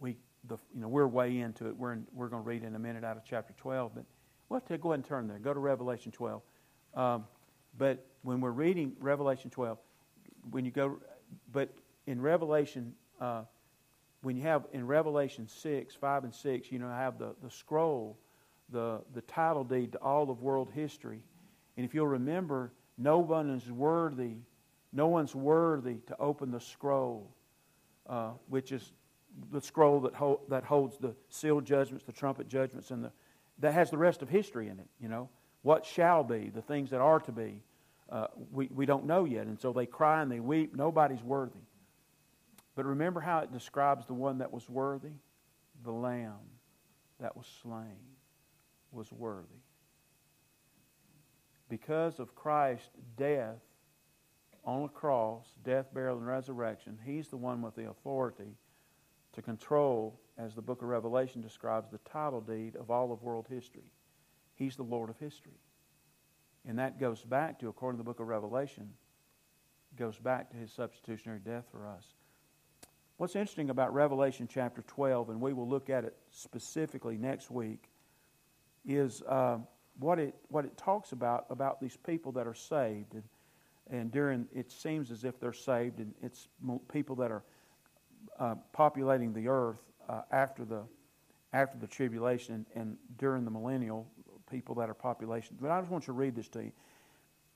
we, 0.00 0.16
the, 0.48 0.56
you 0.74 0.80
know, 0.80 0.88
we're 0.88 1.06
way 1.06 1.38
into 1.38 1.68
it. 1.68 1.76
We're, 1.76 1.92
in, 1.92 2.06
we're 2.12 2.28
going 2.28 2.42
to 2.42 2.48
read 2.48 2.64
in 2.64 2.74
a 2.74 2.78
minute 2.78 3.04
out 3.04 3.16
of 3.16 3.24
chapter 3.24 3.52
12. 3.58 3.94
But 3.94 4.04
we'll 4.48 4.58
have 4.58 4.68
to 4.68 4.78
go 4.78 4.90
ahead 4.90 5.00
and 5.00 5.04
turn 5.04 5.28
there. 5.28 5.38
Go 5.38 5.52
to 5.52 5.60
Revelation 5.60 6.10
12. 6.10 6.42
Um, 6.94 7.24
but 7.76 8.06
when 8.22 8.40
we're 8.40 8.50
reading 8.50 8.94
Revelation 9.00 9.50
12, 9.50 9.78
when 10.50 10.64
you 10.64 10.70
go, 10.70 10.98
but 11.52 11.68
in 12.06 12.20
Revelation, 12.22 12.94
uh, 13.20 13.42
when 14.22 14.34
you 14.34 14.42
have 14.42 14.64
in 14.72 14.86
Revelation 14.86 15.46
6, 15.46 15.94
5 15.94 16.24
and 16.24 16.34
6, 16.34 16.72
you 16.72 16.78
know, 16.78 16.88
have 16.88 17.18
the, 17.18 17.34
the 17.42 17.50
scroll, 17.50 18.18
the, 18.70 19.00
the 19.14 19.22
title 19.22 19.64
deed 19.64 19.92
to 19.92 19.98
all 19.98 20.30
of 20.30 20.42
world 20.42 20.70
history. 20.74 21.20
And 21.76 21.84
if 21.84 21.94
you'll 21.94 22.06
remember, 22.06 22.72
no 22.96 23.18
one 23.18 23.50
is 23.50 23.70
worthy, 23.70 24.34
no 24.92 25.06
one's 25.06 25.34
worthy 25.34 25.96
to 26.06 26.16
open 26.18 26.50
the 26.50 26.60
scroll, 26.60 27.30
uh, 28.08 28.30
which 28.48 28.72
is 28.72 28.92
the 29.52 29.60
scroll 29.60 30.00
that, 30.00 30.12
that 30.48 30.64
holds 30.64 30.98
the 30.98 31.14
sealed 31.28 31.64
judgments, 31.64 32.04
the 32.04 32.12
trumpet 32.12 32.48
judgments, 32.48 32.90
and 32.90 33.04
the, 33.04 33.12
that 33.60 33.74
has 33.74 33.90
the 33.90 33.98
rest 33.98 34.22
of 34.22 34.28
history 34.28 34.68
in 34.68 34.78
it, 34.78 34.86
you 35.00 35.08
know. 35.08 35.28
What 35.62 35.84
shall 35.84 36.24
be, 36.24 36.50
the 36.54 36.62
things 36.62 36.90
that 36.90 37.00
are 37.00 37.20
to 37.20 37.32
be, 37.32 37.62
uh, 38.10 38.28
we, 38.52 38.68
we 38.74 38.86
don't 38.86 39.06
know 39.06 39.24
yet. 39.24 39.46
And 39.46 39.60
so 39.60 39.72
they 39.72 39.86
cry 39.86 40.22
and 40.22 40.30
they 40.30 40.40
weep. 40.40 40.74
Nobody's 40.74 41.22
worthy. 41.22 41.58
But 42.74 42.86
remember 42.86 43.20
how 43.20 43.40
it 43.40 43.52
describes 43.52 44.06
the 44.06 44.14
one 44.14 44.38
that 44.38 44.52
was 44.52 44.68
worthy? 44.68 45.12
The 45.84 45.92
lamb 45.92 46.38
that 47.20 47.36
was 47.36 47.46
slain 47.62 47.96
was 48.92 49.12
worthy. 49.12 49.62
Because 51.68 52.18
of 52.18 52.34
Christ's 52.34 52.88
death 53.16 53.60
on 54.64 54.82
the 54.82 54.88
cross, 54.88 55.46
death, 55.64 55.86
burial, 55.92 56.16
and 56.16 56.26
resurrection, 56.26 56.98
he's 57.04 57.28
the 57.28 57.36
one 57.36 57.62
with 57.62 57.74
the 57.74 57.88
authority 57.88 58.56
to 59.32 59.42
control, 59.42 60.18
as 60.38 60.54
the 60.54 60.62
book 60.62 60.82
of 60.82 60.88
Revelation 60.88 61.40
describes, 61.40 61.90
the 61.90 61.98
title 61.98 62.40
deed 62.40 62.76
of 62.76 62.90
all 62.90 63.12
of 63.12 63.22
world 63.22 63.46
history. 63.48 63.92
He's 64.54 64.76
the 64.76 64.82
Lord 64.82 65.10
of 65.10 65.18
history. 65.18 65.60
And 66.66 66.78
that 66.78 66.98
goes 66.98 67.22
back 67.22 67.58
to, 67.60 67.68
according 67.68 67.98
to 67.98 68.02
the 68.02 68.10
book 68.10 68.20
of 68.20 68.26
Revelation, 68.26 68.90
goes 69.96 70.18
back 70.18 70.50
to 70.50 70.56
his 70.56 70.72
substitutionary 70.72 71.40
death 71.40 71.64
for 71.70 71.86
us. 71.86 72.04
What's 73.16 73.36
interesting 73.36 73.70
about 73.70 73.92
Revelation 73.92 74.48
chapter 74.50 74.82
12, 74.82 75.30
and 75.30 75.40
we 75.40 75.52
will 75.52 75.68
look 75.68 75.90
at 75.90 76.04
it 76.04 76.16
specifically 76.30 77.16
next 77.16 77.50
week, 77.50 77.90
is 78.86 79.22
uh, 79.22 79.58
what, 79.98 80.18
it, 80.18 80.34
what 80.48 80.64
it 80.64 80.76
talks 80.76 81.12
about, 81.12 81.46
about 81.50 81.80
these 81.80 81.96
people 81.96 82.32
that 82.32 82.46
are 82.46 82.54
saved. 82.54 83.14
And, 83.14 83.22
and 83.90 84.10
during, 84.10 84.46
it 84.54 84.70
seems 84.70 85.10
as 85.10 85.24
if 85.24 85.40
they're 85.40 85.52
saved, 85.52 85.98
and 85.98 86.14
it's 86.22 86.48
people 86.92 87.16
that 87.16 87.30
are 87.30 87.42
uh, 88.38 88.54
populating 88.72 89.32
the 89.32 89.48
earth 89.48 89.80
uh, 90.08 90.22
after, 90.30 90.64
the, 90.64 90.82
after 91.52 91.78
the 91.78 91.86
tribulation 91.86 92.54
and, 92.54 92.66
and 92.74 92.96
during 93.18 93.44
the 93.44 93.50
millennial, 93.50 94.06
people 94.50 94.74
that 94.76 94.88
are 94.88 94.94
population. 94.94 95.56
But 95.60 95.70
I 95.70 95.80
just 95.80 95.90
want 95.90 96.04
you 96.04 96.12
to 96.12 96.18
read 96.18 96.34
this 96.34 96.48
to 96.48 96.62
you. 96.64 96.72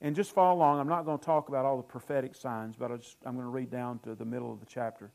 And 0.01 0.15
just 0.15 0.31
follow 0.31 0.57
along. 0.57 0.81
I'm 0.81 0.87
not 0.89 1.05
going 1.05 1.17
to 1.17 1.25
talk 1.25 1.47
about 1.47 1.65
all 1.65 1.77
the 1.77 1.83
prophetic 1.83 2.35
signs, 2.35 2.75
but 2.75 2.91
I 2.91 2.95
I'm 3.25 3.35
going 3.35 3.45
to 3.45 3.51
read 3.51 3.71
down 3.71 3.99
to 3.99 4.15
the 4.15 4.25
middle 4.25 4.51
of 4.51 4.59
the 4.59 4.65
chapter. 4.65 5.11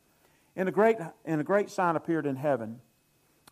And 0.56 0.66
a 0.68 0.72
great, 0.72 0.96
and 1.26 1.40
a 1.40 1.44
great 1.44 1.68
sign 1.68 1.94
appeared 1.94 2.24
in 2.24 2.36
heaven 2.36 2.80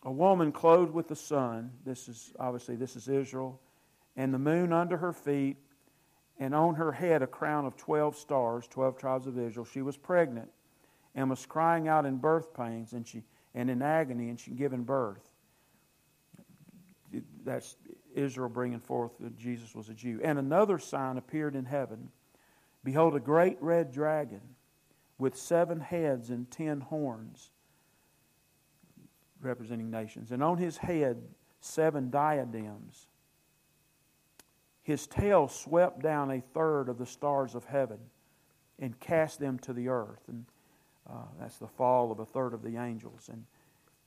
a 0.03 0.11
woman 0.11 0.51
clothed 0.51 0.93
with 0.93 1.07
the 1.07 1.15
sun. 1.15 1.71
This 1.85 2.07
is 2.07 2.33
obviously 2.39 2.75
this 2.75 2.95
is 2.95 3.07
Israel, 3.07 3.59
and 4.15 4.33
the 4.33 4.39
moon 4.39 4.71
under 4.71 4.97
her 4.97 5.13
feet, 5.13 5.57
and 6.39 6.53
on 6.53 6.75
her 6.75 6.91
head 6.91 7.21
a 7.21 7.27
crown 7.27 7.65
of 7.65 7.75
twelve 7.77 8.15
stars, 8.15 8.67
twelve 8.67 8.97
tribes 8.97 9.27
of 9.27 9.37
Israel. 9.37 9.65
She 9.65 9.81
was 9.81 9.97
pregnant 9.97 10.49
and 11.15 11.29
was 11.29 11.45
crying 11.45 11.87
out 11.87 12.05
in 12.05 12.17
birth 12.17 12.53
pains 12.53 12.93
and 12.93 13.07
she 13.07 13.23
and 13.55 13.69
in 13.71 13.81
agony, 13.81 14.29
and 14.29 14.39
she 14.39 14.51
given 14.51 14.83
birth. 14.83 15.31
That's 17.43 17.75
Israel 18.13 18.49
bringing 18.49 18.79
forth 18.79 19.13
that 19.19 19.35
Jesus 19.35 19.73
was 19.73 19.89
a 19.89 19.93
Jew. 19.93 20.19
And 20.23 20.37
another 20.37 20.77
sign 20.77 21.17
appeared 21.17 21.55
in 21.55 21.65
heaven. 21.65 22.09
Behold, 22.83 23.15
a 23.15 23.19
great 23.19 23.57
red 23.59 23.91
dragon 23.91 24.41
with 25.17 25.35
seven 25.35 25.79
heads 25.79 26.29
and 26.29 26.51
ten 26.51 26.81
horns, 26.81 27.49
representing 29.41 29.89
nations. 29.89 30.31
And 30.31 30.43
on 30.43 30.57
his 30.57 30.77
head, 30.77 31.21
seven 31.59 32.09
diadems. 32.09 33.07
His 34.83 35.05
tail 35.05 35.47
swept 35.47 36.01
down 36.01 36.31
a 36.31 36.39
third 36.39 36.87
of 36.87 36.97
the 36.97 37.05
stars 37.05 37.55
of 37.55 37.65
heaven 37.65 37.99
and 38.79 38.97
cast 38.99 39.39
them 39.39 39.59
to 39.59 39.73
the 39.73 39.89
earth. 39.89 40.21
And 40.27 40.45
uh, 41.09 41.25
that's 41.39 41.57
the 41.57 41.67
fall 41.67 42.11
of 42.11 42.19
a 42.19 42.25
third 42.25 42.53
of 42.53 42.61
the 42.61 42.77
angels. 42.77 43.29
And, 43.31 43.43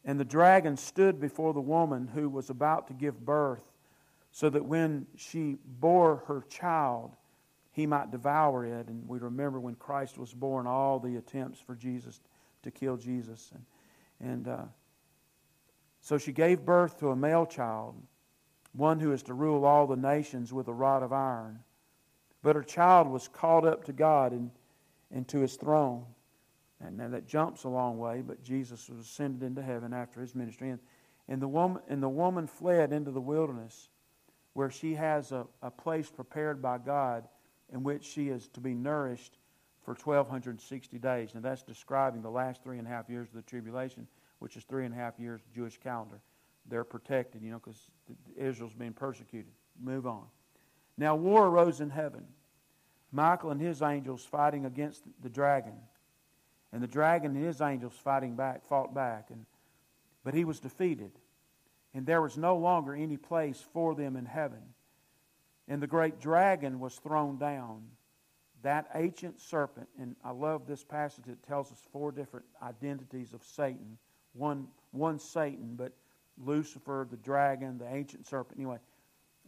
and 0.05 0.19
the 0.19 0.25
dragon 0.25 0.77
stood 0.77 1.21
before 1.21 1.53
the 1.53 1.61
woman 1.61 2.09
who 2.15 2.29
was 2.29 2.51
about 2.51 2.89
to 2.89 2.95
give 2.95 3.25
birth, 3.25 3.65
so 4.33 4.49
that 4.49 4.65
when 4.65 5.07
she 5.17 5.59
bore 5.81 6.23
her 6.29 6.45
child, 6.49 7.17
he 7.73 7.85
might 7.85 8.11
devour 8.11 8.65
it. 8.65 8.89
And 8.89 9.07
we 9.09 9.19
remember 9.19 9.59
when 9.61 9.75
Christ 9.75 10.19
was 10.19 10.33
born, 10.33 10.67
all 10.67 10.99
the 10.99 11.17
attempts 11.17 11.61
for 11.61 11.75
Jesus 11.75 12.21
to 12.63 12.71
kill 12.71 12.97
Jesus. 12.97 13.51
And, 13.53 14.31
and 14.31 14.49
uh, 14.49 14.63
so 16.01 16.19
she 16.19 16.33
gave 16.33 16.65
birth 16.65 16.99
to 16.99 17.11
a 17.11 17.17
male 17.17 17.47
child, 17.47 17.95
one 18.73 19.01
who 19.01 19.13
is 19.13 19.23
to 19.25 19.35
rule 19.35 19.65
all 19.65 19.87
the 19.87 19.97
nations 19.97 20.53
with 20.53 20.69
a 20.69 20.73
rod 20.73 21.03
of 21.03 21.13
iron. 21.13 21.61
But 22.43 22.57
her 22.57 22.63
child 22.63 23.09
was 23.09 23.29
caught 23.29 23.67
up 23.67 23.85
to 23.85 23.93
God 23.93 24.33
and, 24.33 24.51
and 25.11 25.29
to 25.29 25.41
his 25.41 25.57
throne. 25.57 26.05
And 26.81 26.97
now 26.97 27.09
that 27.09 27.27
jumps 27.27 27.65
a 27.65 27.69
long 27.69 27.99
way, 27.99 28.23
but 28.27 28.43
Jesus 28.43 28.89
was 28.89 29.01
ascended 29.01 29.43
into 29.43 29.63
heaven 29.63 29.93
after 29.93 30.21
his 30.21 30.35
ministry. 30.35 30.71
And, 30.71 30.81
and, 31.29 31.43
the, 31.43 31.49
woman, 31.49 31.83
and 31.89 32.03
the 32.03 32.09
woman 32.09 32.47
fled 32.47 32.93
into 32.93 33.11
the 33.11 33.21
wilderness 33.21 33.91
where 34.55 34.71
she 34.71 34.95
has 34.95 35.33
a, 35.33 35.47
a 35.63 35.71
place 35.71 36.11
prepared 36.11 36.63
by 36.63 36.79
God 36.79 37.29
in 37.73 37.83
which 37.83 38.05
she 38.05 38.29
is 38.29 38.49
to 38.49 38.61
be 38.61 38.75
nourished 38.75 39.39
for 39.85 39.95
1,260 39.95 40.99
days. 40.99 41.35
Now, 41.35 41.41
that's 41.41 41.63
describing 41.63 42.23
the 42.23 42.31
last 42.31 42.63
three 42.63 42.79
and 42.79 42.87
a 42.87 42.91
half 42.91 43.09
years 43.09 43.29
of 43.29 43.35
the 43.35 43.43
tribulation, 43.43 44.07
which 44.41 44.57
is 44.57 44.65
three 44.65 44.85
and 44.85 44.93
a 44.93 44.97
half 44.97 45.19
years 45.19 45.41
Jewish 45.55 45.79
calendar. 45.79 46.21
They're 46.69 46.85
protected, 46.85 47.43
you 47.43 47.51
know, 47.51 47.59
because 47.59 47.81
Israel's 48.37 48.75
being 48.75 48.93
persecuted. 48.93 49.53
Move 49.81 50.07
on. 50.07 50.25
Now, 50.99 51.15
war 51.15 51.47
arose 51.47 51.81
in 51.81 51.91
heaven. 51.91 52.25
Michael 53.13 53.51
and 53.51 53.61
his 53.61 53.83
angels 53.83 54.25
fighting 54.25 54.67
against 54.67 55.03
the 55.23 55.31
dragon. 55.31 55.75
And 56.73 56.83
the 56.83 56.89
dragon 56.89 57.35
and 57.37 57.45
his 57.45 57.61
angels 57.61 57.95
fighting 58.05 58.37
back, 58.37 58.65
fought 58.67 58.95
back. 58.95 59.29
And, 59.31 59.47
but 60.25 60.35
he 60.35 60.45
was 60.45 60.61
defeated. 60.61 61.13
And 61.95 62.07
there 62.07 62.23
was 62.23 62.37
no 62.37 62.57
longer 62.57 62.95
any 62.95 63.17
place 63.17 63.65
for 63.73 63.95
them 63.95 64.17
in 64.17 64.27
heaven. 64.27 64.63
And 65.67 65.83
the 65.83 65.87
great 65.87 66.21
dragon 66.21 66.79
was 66.79 66.95
thrown 66.97 67.39
down. 67.39 67.83
That 68.63 68.91
ancient 68.95 69.41
serpent, 69.41 69.89
and 69.99 70.15
I 70.23 70.33
love 70.33 70.67
this 70.67 70.85
passage, 70.85 71.25
it 71.29 71.43
tells 71.49 71.73
us 71.73 71.79
four 71.93 72.13
different 72.13 72.45
identities 72.63 73.33
of 73.33 73.43
Satan. 73.43 73.97
One, 74.33 74.69
one 74.93 75.19
Satan, 75.19 75.75
but 75.77 75.93
Lucifer, 76.39 77.07
the 77.11 77.17
dragon, 77.17 77.79
the 77.79 77.93
ancient 77.93 78.27
serpent. 78.27 78.59
Anyway, 78.59 78.79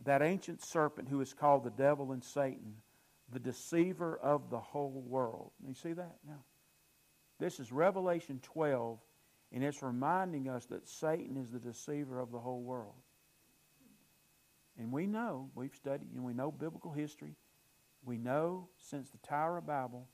that 0.04 0.22
ancient 0.22 0.62
serpent 0.62 1.08
who 1.08 1.20
is 1.20 1.32
called 1.32 1.64
the 1.64 1.70
devil 1.70 2.12
and 2.12 2.22
Satan, 2.22 2.74
the 3.32 3.38
deceiver 3.38 4.18
of 4.22 4.50
the 4.50 4.58
whole 4.58 5.02
world. 5.06 5.52
You 5.66 5.74
see 5.74 5.92
that 5.92 6.16
now? 6.26 6.44
This 7.38 7.58
is 7.58 7.72
Revelation 7.72 8.40
12, 8.42 8.98
and 9.52 9.64
it's 9.64 9.82
reminding 9.82 10.48
us 10.48 10.66
that 10.66 10.88
Satan 10.88 11.36
is 11.36 11.50
the 11.50 11.58
deceiver 11.58 12.20
of 12.20 12.30
the 12.30 12.38
whole 12.38 12.62
world. 12.62 12.94
And 14.78 14.92
we 14.92 15.06
know, 15.06 15.50
we've 15.54 15.74
studied, 15.74 16.08
and 16.14 16.24
we 16.24 16.34
know 16.34 16.50
biblical 16.50 16.92
history. 16.92 17.34
We 18.04 18.18
know 18.18 18.68
since 18.78 19.10
the 19.10 19.18
Tower 19.18 19.58
of 19.58 19.66
Babel, 19.66 20.08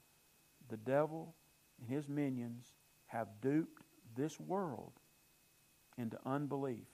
the 0.68 0.76
devil 0.76 1.34
and 1.80 1.88
his 1.88 2.08
minions 2.08 2.72
have 3.06 3.28
duped 3.40 3.77
this 4.18 4.38
world 4.38 4.92
into 5.96 6.18
unbelief. 6.26 6.86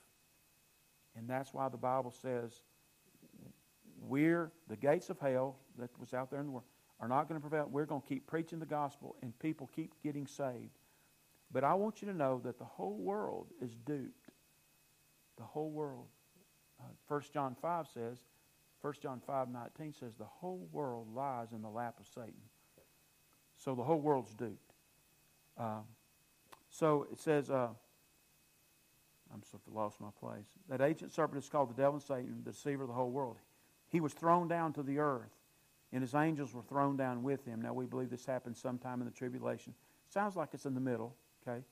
And 1.17 1.27
that's 1.29 1.53
why 1.53 1.67
the 1.67 1.77
Bible 1.77 2.13
says 2.21 2.61
we're, 4.01 4.51
the 4.67 4.75
gates 4.75 5.09
of 5.09 5.19
hell 5.19 5.57
that 5.79 5.89
was 5.99 6.13
out 6.13 6.29
there 6.29 6.39
in 6.39 6.45
the 6.45 6.51
world, 6.51 6.65
are 6.99 7.07
not 7.07 7.27
going 7.27 7.41
to 7.41 7.45
prevail. 7.45 7.67
We're 7.69 7.85
going 7.85 8.01
to 8.01 8.07
keep 8.07 8.27
preaching 8.27 8.59
the 8.59 8.65
gospel 8.65 9.15
and 9.21 9.37
people 9.39 9.69
keep 9.75 9.93
getting 10.03 10.27
saved. 10.27 10.77
But 11.51 11.63
I 11.63 11.73
want 11.73 12.01
you 12.01 12.07
to 12.07 12.13
know 12.13 12.41
that 12.43 12.57
the 12.57 12.65
whole 12.65 12.97
world 12.97 13.47
is 13.61 13.71
duped 13.85 14.29
The 15.37 15.43
whole 15.43 15.71
world. 15.71 16.07
Uh, 16.79 16.87
1 17.07 17.21
John 17.33 17.55
5 17.61 17.87
says, 17.93 18.17
1 18.81 18.93
John 19.01 19.21
5 19.25 19.49
19 19.49 19.93
says, 19.93 20.13
the 20.17 20.25
whole 20.25 20.67
world 20.71 21.07
lies 21.13 21.51
in 21.53 21.61
the 21.61 21.69
lap 21.69 21.95
of 21.99 22.07
Satan. 22.07 22.33
So 23.57 23.73
the 23.73 23.83
whole 23.83 23.99
world's 23.99 24.33
duped. 24.33 24.73
Uh, 25.57 25.79
so 26.77 27.07
it 27.11 27.19
says, 27.19 27.49
uh, 27.49 27.69
I'm 29.33 29.43
so 29.49 29.59
lost 29.71 30.01
my 30.01 30.09
place. 30.19 30.45
That 30.69 30.81
ancient 30.81 31.13
serpent 31.13 31.41
is 31.41 31.49
called 31.49 31.69
the 31.69 31.73
devil 31.73 31.93
and 31.93 32.03
Satan, 32.03 32.41
the 32.43 32.51
deceiver 32.51 32.83
of 32.83 32.89
the 32.89 32.93
whole 32.93 33.11
world. 33.11 33.37
He 33.87 34.01
was 34.01 34.13
thrown 34.13 34.47
down 34.49 34.73
to 34.73 34.83
the 34.83 34.99
earth, 34.99 35.31
and 35.93 36.01
his 36.01 36.13
angels 36.13 36.53
were 36.53 36.63
thrown 36.63 36.97
down 36.97 37.23
with 37.23 37.45
him. 37.45 37.61
Now 37.61 37.73
we 37.73 37.85
believe 37.85 38.09
this 38.09 38.25
happened 38.25 38.57
sometime 38.57 38.99
in 38.99 39.05
the 39.05 39.13
tribulation. 39.13 39.73
Sounds 40.09 40.35
like 40.35 40.49
it's 40.53 40.65
in 40.65 40.73
the 40.73 40.81
middle, 40.81 41.15
okay? 41.47 41.63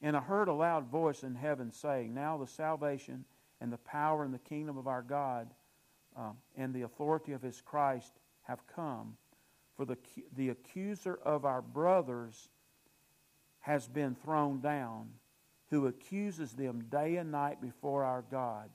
And 0.00 0.16
I 0.16 0.20
heard 0.20 0.48
a 0.48 0.52
loud 0.52 0.86
voice 0.86 1.24
in 1.24 1.34
heaven 1.34 1.70
saying, 1.70 2.14
Now 2.14 2.38
the 2.38 2.46
salvation 2.46 3.26
and 3.60 3.70
the 3.70 3.78
power 3.78 4.24
and 4.24 4.32
the 4.32 4.38
kingdom 4.38 4.78
of 4.78 4.86
our 4.86 5.02
God 5.02 5.48
um, 6.16 6.38
and 6.56 6.72
the 6.72 6.82
authority 6.82 7.32
of 7.32 7.42
his 7.42 7.60
Christ 7.60 8.12
have 8.42 8.66
come. 8.66 9.16
For 9.76 9.84
the, 9.84 9.96
the 10.36 10.48
accuser 10.50 11.18
of 11.22 11.44
our 11.44 11.62
brothers 11.62 12.48
has 13.62 13.88
been 13.88 14.14
thrown 14.14 14.60
down, 14.60 15.08
who 15.70 15.86
accuses 15.86 16.52
them 16.52 16.84
day 16.90 17.16
and 17.16 17.32
night 17.32 17.60
before 17.60 18.04
our 18.04 18.22
God. 18.30 18.70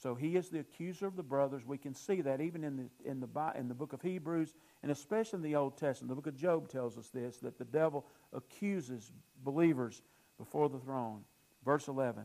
So 0.00 0.14
he 0.14 0.36
is 0.36 0.48
the 0.48 0.60
accuser 0.60 1.06
of 1.06 1.16
the 1.16 1.22
brothers. 1.22 1.66
We 1.66 1.76
can 1.76 1.94
see 1.94 2.22
that 2.22 2.40
even 2.40 2.64
in 2.64 2.76
the, 2.76 3.10
in 3.10 3.20
the, 3.20 3.52
in 3.54 3.68
the 3.68 3.74
book 3.74 3.92
of 3.92 4.00
Hebrews, 4.00 4.54
and 4.82 4.90
especially 4.90 5.38
in 5.38 5.42
the 5.42 5.56
Old 5.56 5.76
Testament. 5.76 6.08
The 6.08 6.14
book 6.14 6.26
of 6.26 6.36
Job 6.36 6.68
tells 6.68 6.96
us 6.96 7.08
this 7.10 7.36
that 7.38 7.58
the 7.58 7.66
devil 7.66 8.06
accuses 8.32 9.12
believers 9.44 10.00
before 10.38 10.70
the 10.70 10.78
throne. 10.78 11.20
Verse 11.66 11.86
11 11.86 12.22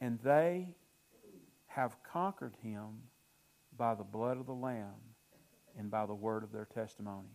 And 0.00 0.20
they 0.20 0.68
have 1.66 1.96
conquered 2.04 2.54
him 2.62 3.02
by 3.76 3.94
the 3.94 4.04
blood 4.04 4.38
of 4.38 4.46
the 4.46 4.52
Lamb 4.52 4.94
and 5.76 5.90
by 5.90 6.06
the 6.06 6.14
word 6.14 6.44
of 6.44 6.52
their 6.52 6.66
testimony. 6.66 7.30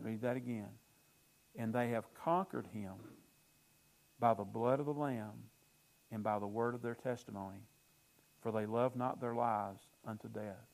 Read 0.00 0.20
that 0.22 0.36
again. 0.36 0.68
And 1.56 1.72
they 1.72 1.90
have 1.90 2.12
conquered 2.14 2.66
him 2.72 2.94
by 4.18 4.34
the 4.34 4.44
blood 4.44 4.80
of 4.80 4.86
the 4.86 4.92
Lamb 4.92 5.50
and 6.10 6.22
by 6.22 6.38
the 6.38 6.46
word 6.46 6.74
of 6.74 6.82
their 6.82 6.94
testimony, 6.94 7.60
for 8.40 8.52
they 8.52 8.66
love 8.66 8.96
not 8.96 9.20
their 9.20 9.34
lives 9.34 9.82
unto 10.06 10.28
death. 10.28 10.66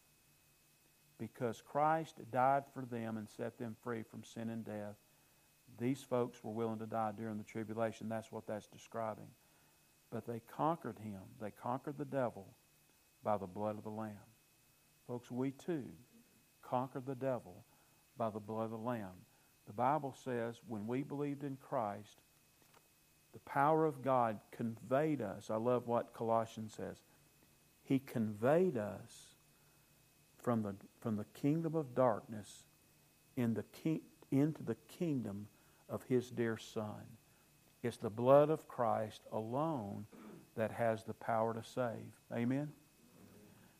Because 1.18 1.62
Christ 1.62 2.16
died 2.32 2.64
for 2.72 2.84
them 2.84 3.18
and 3.18 3.28
set 3.28 3.58
them 3.58 3.76
free 3.82 4.02
from 4.02 4.24
sin 4.24 4.48
and 4.48 4.64
death, 4.64 4.96
these 5.78 6.02
folks 6.02 6.42
were 6.42 6.52
willing 6.52 6.78
to 6.78 6.86
die 6.86 7.12
during 7.16 7.38
the 7.38 7.44
tribulation. 7.44 8.08
That's 8.08 8.32
what 8.32 8.46
that's 8.46 8.66
describing. 8.66 9.28
But 10.10 10.26
they 10.26 10.40
conquered 10.56 10.98
him. 10.98 11.20
They 11.40 11.50
conquered 11.50 11.98
the 11.98 12.04
devil 12.04 12.46
by 13.22 13.36
the 13.36 13.46
blood 13.46 13.76
of 13.76 13.84
the 13.84 13.90
Lamb. 13.90 14.16
Folks, 15.06 15.30
we 15.30 15.52
too 15.52 15.84
conquered 16.62 17.06
the 17.06 17.14
devil 17.14 17.64
by 18.16 18.30
the 18.30 18.40
blood 18.40 18.64
of 18.64 18.70
the 18.70 18.76
Lamb. 18.76 19.14
The 19.70 19.74
Bible 19.74 20.16
says 20.24 20.56
when 20.66 20.88
we 20.88 21.04
believed 21.04 21.44
in 21.44 21.56
Christ, 21.56 22.22
the 23.32 23.38
power 23.38 23.86
of 23.86 24.02
God 24.02 24.40
conveyed 24.50 25.22
us. 25.22 25.48
I 25.48 25.58
love 25.58 25.86
what 25.86 26.12
Colossians 26.12 26.74
says. 26.76 26.96
He 27.84 28.00
conveyed 28.00 28.76
us 28.76 29.36
from 30.38 30.64
the, 30.64 30.74
from 30.98 31.14
the 31.14 31.24
kingdom 31.34 31.76
of 31.76 31.94
darkness 31.94 32.64
in 33.36 33.54
the 33.54 33.62
ki- 33.62 34.02
into 34.32 34.64
the 34.64 34.74
kingdom 34.98 35.46
of 35.88 36.02
His 36.02 36.32
dear 36.32 36.58
Son. 36.58 37.06
It's 37.84 37.96
the 37.96 38.10
blood 38.10 38.50
of 38.50 38.66
Christ 38.66 39.22
alone 39.30 40.06
that 40.56 40.72
has 40.72 41.04
the 41.04 41.14
power 41.14 41.54
to 41.54 41.62
save. 41.62 42.18
Amen? 42.34 42.72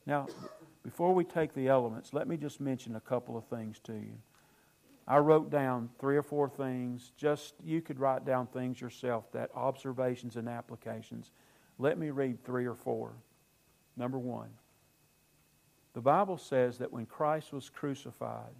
Now, 0.07 0.29
before 0.85 1.13
we 1.13 1.25
take 1.25 1.53
the 1.53 1.67
elements, 1.67 2.15
let 2.15 2.29
me 2.29 2.37
just 2.37 2.61
mention 2.61 2.95
a 2.95 3.01
couple 3.01 3.37
of 3.37 3.45
things 3.47 3.81
to 3.81 3.95
you. 3.95 4.19
I 5.07 5.19
wrote 5.19 5.51
down 5.51 5.91
three 5.99 6.17
or 6.17 6.23
four 6.23 6.49
things. 6.49 7.13
Just 7.17 7.55
you 7.65 7.81
could 7.81 7.99
write 7.99 8.25
down 8.25 8.47
things 8.47 8.81
yourself, 8.81 9.31
that 9.33 9.51
observations 9.55 10.37
and 10.37 10.49
applications. 10.49 11.33
Let 11.79 11.99
me 11.99 12.11
read 12.11 12.45
three 12.45 12.67
or 12.67 12.75
four. 12.75 13.13
Number 13.97 14.19
one, 14.19 14.51
the 15.95 16.01
Bible 16.01 16.39
says 16.39 16.79
that 16.79 16.93
when 16.93 17.07
Christ 17.07 17.53
was 17.53 17.69
crucified, 17.69 18.55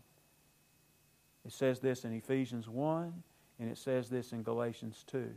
it 1.47 1.53
says 1.53 1.79
this 1.81 2.05
in 2.05 2.13
Ephesians 2.13 2.69
1, 2.69 3.23
and 3.61 3.71
it 3.71 3.79
says 3.79 4.09
this 4.09 4.33
in 4.33 4.43
Galatians 4.43 5.05
2. 5.07 5.31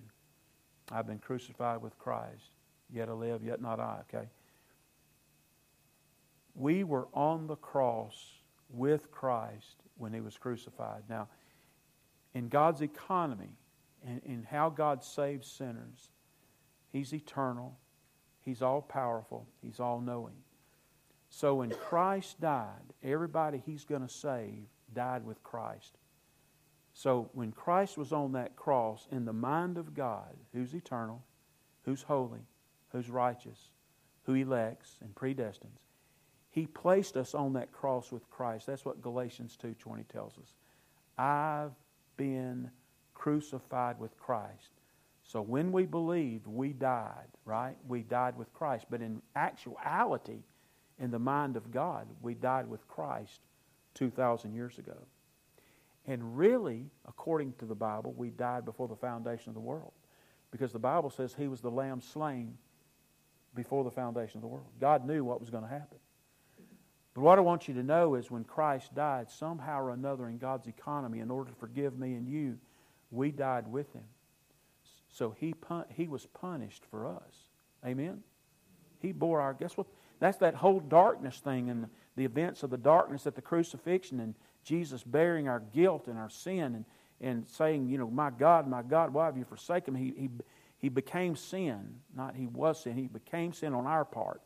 I've 0.92 1.08
been 1.08 1.20
crucified 1.20 1.82
with 1.82 1.98
Christ. 1.98 2.52
Yet 2.92 3.10
I 3.10 3.13
live, 3.13 3.44
yet 3.44 3.62
not 3.62 3.80
I, 3.80 4.00
okay? 4.10 4.28
We 6.56 6.84
were 6.84 7.08
on 7.13 7.48
the 7.48 7.56
cross 7.56 8.16
with 8.74 9.12
Christ 9.12 9.78
when 9.98 10.14
he 10.14 10.20
was 10.20 10.38
crucified. 10.38 11.04
Now, 11.10 11.30
in 12.34 12.50
God's 12.50 12.82
economy 12.82 13.56
and 14.06 14.22
in 14.26 14.44
how 14.44 14.70
God 14.70 15.04
saves 15.04 15.48
sinners, 15.48 16.10
he's 16.92 17.14
eternal, 17.14 17.78
he's 18.42 18.62
all 18.62 18.82
powerful, 18.82 19.48
he's 19.62 19.80
all 19.80 20.02
knowing. 20.02 20.36
So 21.30 21.56
when 21.56 21.70
Christ 21.72 22.42
died, 22.42 22.94
everybody 23.04 23.62
he's 23.66 23.86
going 23.86 24.06
to 24.06 24.14
save 24.14 24.66
died 24.94 25.26
with 25.26 25.42
Christ. 25.44 25.98
So 26.94 27.30
when 27.34 27.52
Christ 27.52 27.98
was 27.98 28.12
on 28.12 28.34
that 28.34 28.56
cross, 28.56 29.08
in 29.12 29.26
the 29.26 29.34
mind 29.34 29.78
of 29.78 29.94
God, 29.94 30.36
who's 30.54 30.74
eternal, 30.74 31.24
who's 31.86 32.04
holy, 32.04 32.46
who's 32.90 33.10
righteous, 33.10 33.72
who 34.26 34.36
elects 34.36 34.98
and 35.02 35.16
predestines, 35.16 35.80
he 36.54 36.68
placed 36.68 37.18
us 37.18 37.34
on 37.34 37.54
that 37.54 37.72
cross 37.72 38.12
with 38.12 38.30
Christ. 38.30 38.68
That's 38.68 38.86
what 38.86 39.02
Galatians 39.02 39.58
2:20 39.58 40.04
tells 40.04 40.38
us. 40.38 40.54
I've 41.18 41.74
been 42.16 42.70
crucified 43.16 44.00
with 44.00 44.16
Christ. 44.20 44.70
So 45.24 45.42
when 45.42 45.72
we 45.72 45.88
believed, 45.88 46.46
we 46.46 46.72
died, 46.72 47.28
right? 47.44 47.76
We 47.88 48.04
died 48.04 48.38
with 48.38 48.54
Christ. 48.54 48.86
But 48.88 49.02
in 49.02 49.24
actuality, 49.36 50.44
in 51.00 51.10
the 51.10 51.18
mind 51.18 51.58
of 51.58 51.72
God, 51.72 52.08
we 52.22 52.36
died 52.36 52.70
with 52.70 52.88
Christ 52.88 53.42
2,000 53.96 54.54
years 54.54 54.78
ago. 54.78 55.08
And 56.06 56.38
really, 56.38 56.92
according 57.08 57.54
to 57.54 57.66
the 57.66 57.74
Bible, 57.74 58.13
we 58.16 58.30
died 58.30 58.63
before 58.63 58.88
the 58.88 58.96
foundation 58.96 59.50
of 59.50 59.56
the 59.56 59.60
world. 59.60 59.94
Because 60.52 60.72
the 60.72 60.78
Bible 60.78 61.10
says 61.10 61.34
he 61.34 61.48
was 61.48 61.62
the 61.62 61.72
lamb 61.72 62.00
slain 62.00 62.60
before 63.56 63.84
the 63.84 63.89
foundation 63.89 64.38
of 64.38 64.42
the 64.42 64.48
world. 64.48 64.70
God 64.80 65.04
knew 65.04 65.24
what 65.24 65.39
was 65.39 65.50
going 65.50 65.63
to 65.63 65.70
happen. 65.70 65.98
But 67.13 67.21
what 67.21 67.38
I 67.38 67.41
want 67.41 67.67
you 67.67 67.73
to 67.76 67.84
know 67.84 68.15
is 68.15 68.32
when 68.32 68.43
Christ 68.43 68.95
died, 68.95 69.30
somehow 69.30 69.82
or 69.82 69.91
another 69.91 70.28
in 70.28 70.38
God's 70.38 70.67
economy, 70.67 71.19
in 71.19 71.30
order 71.30 71.52
to 71.52 71.56
forgive 71.58 71.97
me 71.97 72.15
and 72.15 72.28
you, 72.28 72.58
we 73.12 73.32
died 73.32 73.67
with 73.67 73.91
him. 73.93 74.04
So 75.10 75.36
he, 75.38 75.54
pun- 75.54 75.86
he 75.89 76.08
was 76.08 76.26
punished 76.26 76.84
for 76.89 77.08
us. 77.08 77.49
Amen? 77.86 78.23
He 78.99 79.12
bore 79.12 79.41
our, 79.41 79.54
guess 79.54 79.78
what? 79.78 79.86
That's 80.19 80.38
that 80.38 80.56
whole 80.56 80.80
darkness 80.80 81.38
thing 81.38 81.69
and 81.69 81.88
the, 82.15 82.26
events 82.26 82.63
of 82.63 82.71
the 82.71 82.78
darkness 82.78 83.28
at 83.28 83.36
the 83.36 83.41
crucifixion 83.41 84.19
and 84.19 84.34
Jesus 84.63 85.04
bearing 85.04 85.47
our 85.47 85.60
guilt 85.60 86.08
and 86.08 86.17
our 86.17 86.30
sin 86.30 86.76
and, 86.76 86.86
and 87.21 87.47
saying, 87.47 87.89
you 87.89 87.97
know, 87.99 88.10
my 88.10 88.32
God, 88.32 88.67
my 88.67 88.82
God, 88.82 89.13
why 89.13 89.26
have 89.26 89.38
you 89.38 89.43
forsaken 89.43 89.93
me? 89.93 89.99
He, 89.99 90.21
he, 90.21 90.30
he 90.80 90.89
became 90.89 91.36
sin. 91.36 91.99
Not 92.15 92.36
he 92.36 92.47
was 92.47 92.82
sin. 92.82 92.95
He 92.95 93.08
became 93.08 93.54
sin 93.54 93.73
on 93.73 93.86
our 93.86 94.06
part. 94.06 94.41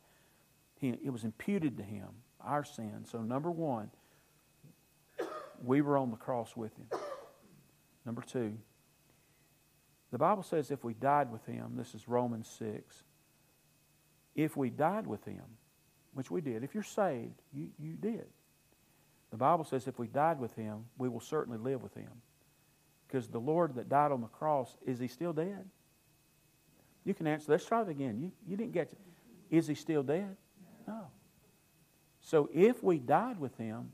He, 0.75 0.89
it 0.89 1.11
was 1.11 1.23
imputed 1.23 1.77
to 1.77 1.83
him 1.83 2.07
our 2.47 2.63
sin. 2.63 3.05
So, 3.05 3.21
number 3.21 3.51
one, 3.51 3.91
we 5.63 5.81
were 5.81 5.97
on 5.97 6.11
the 6.11 6.17
cross 6.17 6.55
with 6.55 6.75
him. 6.77 6.87
Number 8.05 8.21
two, 8.21 8.57
the 10.11 10.17
Bible 10.17 10.43
says 10.43 10.71
if 10.71 10.83
we 10.83 10.93
died 10.93 11.31
with 11.31 11.45
him, 11.45 11.73
this 11.75 11.93
is 11.93 12.07
Romans 12.07 12.49
6, 12.57 13.03
if 14.35 14.55
we 14.55 14.69
died 14.69 15.05
with 15.05 15.25
him, 15.25 15.43
which 16.13 16.31
we 16.31 16.41
did, 16.41 16.63
if 16.63 16.73
you're 16.73 16.83
saved, 16.83 17.41
you, 17.53 17.69
you 17.77 17.93
did. 17.93 18.25
The 19.31 19.37
Bible 19.37 19.65
says 19.65 19.87
if 19.87 19.99
we 19.99 20.07
died 20.07 20.39
with 20.39 20.55
him, 20.55 20.85
we 20.97 21.09
will 21.09 21.19
certainly 21.19 21.59
live 21.59 21.83
with 21.83 21.93
him. 21.93 22.11
Because 23.07 23.27
the 23.27 23.39
Lord 23.39 23.75
that 23.75 23.89
died 23.89 24.11
on 24.11 24.21
the 24.21 24.27
cross, 24.27 24.75
is 24.85 24.99
he 24.99 25.07
still 25.07 25.33
dead? 25.33 25.65
You 27.03 27.13
can 27.13 27.27
answer. 27.27 27.51
Let's 27.51 27.65
try 27.65 27.81
it 27.81 27.89
again. 27.89 28.19
You, 28.19 28.31
you 28.47 28.57
didn't 28.57 28.73
get 28.73 28.91
it. 28.91 28.97
Is 29.49 29.67
he 29.67 29.75
still 29.75 30.03
dead? 30.03 30.35
No. 30.87 31.07
So 32.27 32.49
if 32.53 32.83
we 32.83 32.97
died 32.97 33.39
with 33.39 33.55
him, 33.55 33.93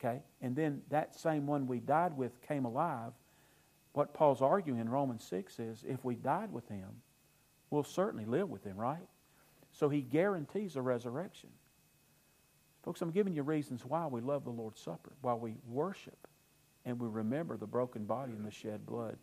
okay, 0.00 0.22
and 0.40 0.56
then 0.56 0.80
that 0.88 1.14
same 1.14 1.46
one 1.46 1.66
we 1.66 1.78
died 1.78 2.16
with 2.16 2.40
came 2.40 2.64
alive, 2.64 3.12
what 3.92 4.14
Paul's 4.14 4.40
arguing 4.40 4.80
in 4.80 4.88
Romans 4.88 5.22
6 5.24 5.58
is 5.58 5.84
if 5.86 6.02
we 6.06 6.14
died 6.14 6.50
with 6.50 6.66
him, 6.70 6.88
we'll 7.68 7.84
certainly 7.84 8.24
live 8.24 8.48
with 8.48 8.64
him, 8.64 8.78
right? 8.78 9.06
So 9.72 9.90
he 9.90 10.00
guarantees 10.00 10.74
a 10.76 10.80
resurrection. 10.80 11.50
Folks, 12.82 13.02
I'm 13.02 13.10
giving 13.10 13.34
you 13.34 13.42
reasons 13.42 13.84
why 13.84 14.06
we 14.06 14.22
love 14.22 14.44
the 14.44 14.50
Lord's 14.50 14.80
Supper, 14.80 15.12
why 15.20 15.34
we 15.34 15.56
worship 15.68 16.26
and 16.86 16.98
we 16.98 17.08
remember 17.08 17.58
the 17.58 17.66
broken 17.66 18.06
body 18.06 18.32
and 18.32 18.46
the 18.46 18.50
shed 18.50 18.86
blood. 18.86 19.18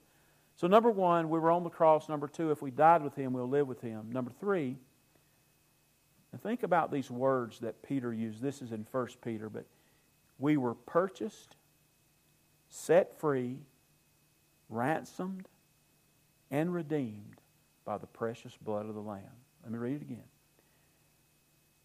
So, 0.58 0.68
number 0.68 0.92
one, 0.92 1.28
we 1.32 1.40
were 1.40 1.50
on 1.50 1.64
the 1.64 1.72
cross. 1.72 2.08
Number 2.08 2.28
two, 2.28 2.52
if 2.52 2.62
we 2.62 2.70
died 2.70 3.02
with 3.02 3.16
him, 3.16 3.34
we'll 3.34 3.50
live 3.50 3.68
with 3.68 3.82
him. 3.82 4.12
Number 4.12 4.32
three, 4.40 4.78
and 6.32 6.42
think 6.42 6.64
about 6.64 6.92
these 6.92 7.10
words 7.10 7.60
that 7.60 7.82
Peter 7.82 8.14
used. 8.14 8.42
This 8.42 8.62
is 8.62 8.72
in 8.72 8.86
1 8.92 9.08
Peter, 9.24 9.50
but 9.50 9.66
we 10.38 10.58
were 10.58 10.76
purchased, 10.76 11.56
set 12.70 13.20
free, 13.20 13.60
ransomed, 14.70 15.48
and 16.52 16.74
redeemed 16.74 17.42
by 17.86 17.98
the 17.98 18.08
precious 18.08 18.56
blood 18.62 18.88
of 18.88 18.96
the 18.96 19.02
Lamb. 19.02 19.24
Let 19.64 19.72
me 19.72 19.78
read 19.80 19.96
it 19.96 20.02
again. 20.02 20.24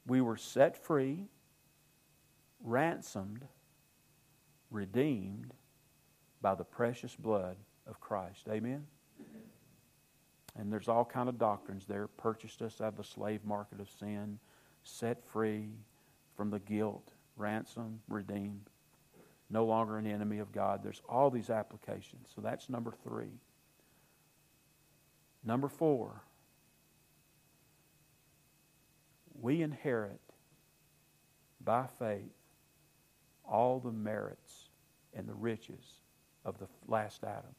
We 0.06 0.20
were 0.20 0.36
set 0.36 0.76
free, 0.76 1.26
ransomed, 2.62 3.46
redeemed 4.70 5.54
by 6.42 6.54
the 6.54 6.64
precious 6.64 7.16
blood 7.16 7.56
of 7.86 8.00
Christ. 8.00 8.46
Amen? 8.50 8.86
And 10.56 10.72
there's 10.72 10.88
all 10.88 11.04
kind 11.04 11.28
of 11.28 11.38
doctrines 11.38 11.86
there. 11.86 12.06
Purchased 12.06 12.62
us 12.62 12.80
out 12.80 12.88
of 12.88 12.96
the 12.96 13.04
slave 13.04 13.44
market 13.44 13.80
of 13.80 13.88
sin, 13.88 14.38
set 14.82 15.24
free 15.24 15.70
from 16.36 16.50
the 16.50 16.60
guilt, 16.60 17.12
ransom, 17.36 18.00
redeemed. 18.08 18.70
No 19.50 19.64
longer 19.64 19.98
an 19.98 20.06
enemy 20.06 20.38
of 20.38 20.52
God. 20.52 20.82
There's 20.82 21.02
all 21.08 21.30
these 21.30 21.50
applications. 21.50 22.28
So 22.34 22.40
that's 22.40 22.68
number 22.68 22.92
three. 23.02 23.40
Number 25.44 25.68
four, 25.68 26.22
we 29.40 29.60
inherit 29.60 30.20
by 31.62 31.86
faith 31.98 32.32
all 33.46 33.80
the 33.80 33.92
merits 33.92 34.70
and 35.12 35.28
the 35.28 35.34
riches 35.34 36.00
of 36.44 36.58
the 36.58 36.66
last 36.88 37.22
Adam. 37.24 37.54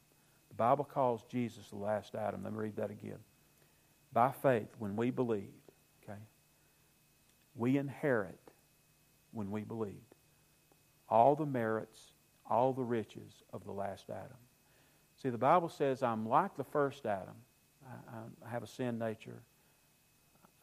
The 0.56 0.63
Bible 0.63 0.86
calls 0.86 1.22
Jesus 1.30 1.68
the 1.68 1.76
last 1.76 2.15
Adam. 2.15 2.44
Let 2.46 2.54
me 2.54 2.60
read 2.60 2.78
that 2.78 2.89
again. 2.89 3.20
By 4.13 4.32
faith, 4.32 4.70
when 4.80 4.96
we 4.96 5.12
believed, 5.12 5.52
okay, 6.02 6.18
we 7.56 7.78
inherit 7.78 8.39
when 9.34 9.52
we 9.52 9.65
believed 9.65 10.15
all 11.10 11.36
the 11.36 11.46
merits, 11.46 12.13
all 12.50 12.72
the 12.72 12.84
riches 12.84 13.44
of 13.52 13.65
the 13.65 13.72
last 13.74 14.10
Adam. 14.10 14.38
See, 15.22 15.30
the 15.30 15.38
Bible 15.38 15.68
says, 15.68 16.02
I'm 16.02 16.26
like 16.26 16.56
the 16.56 16.63
first 16.63 17.06
Adam. 17.06 17.36
I, 17.86 18.46
I 18.46 18.50
have 18.50 18.63
a 18.63 18.68
sin 18.68 18.98
nature. 18.98 19.41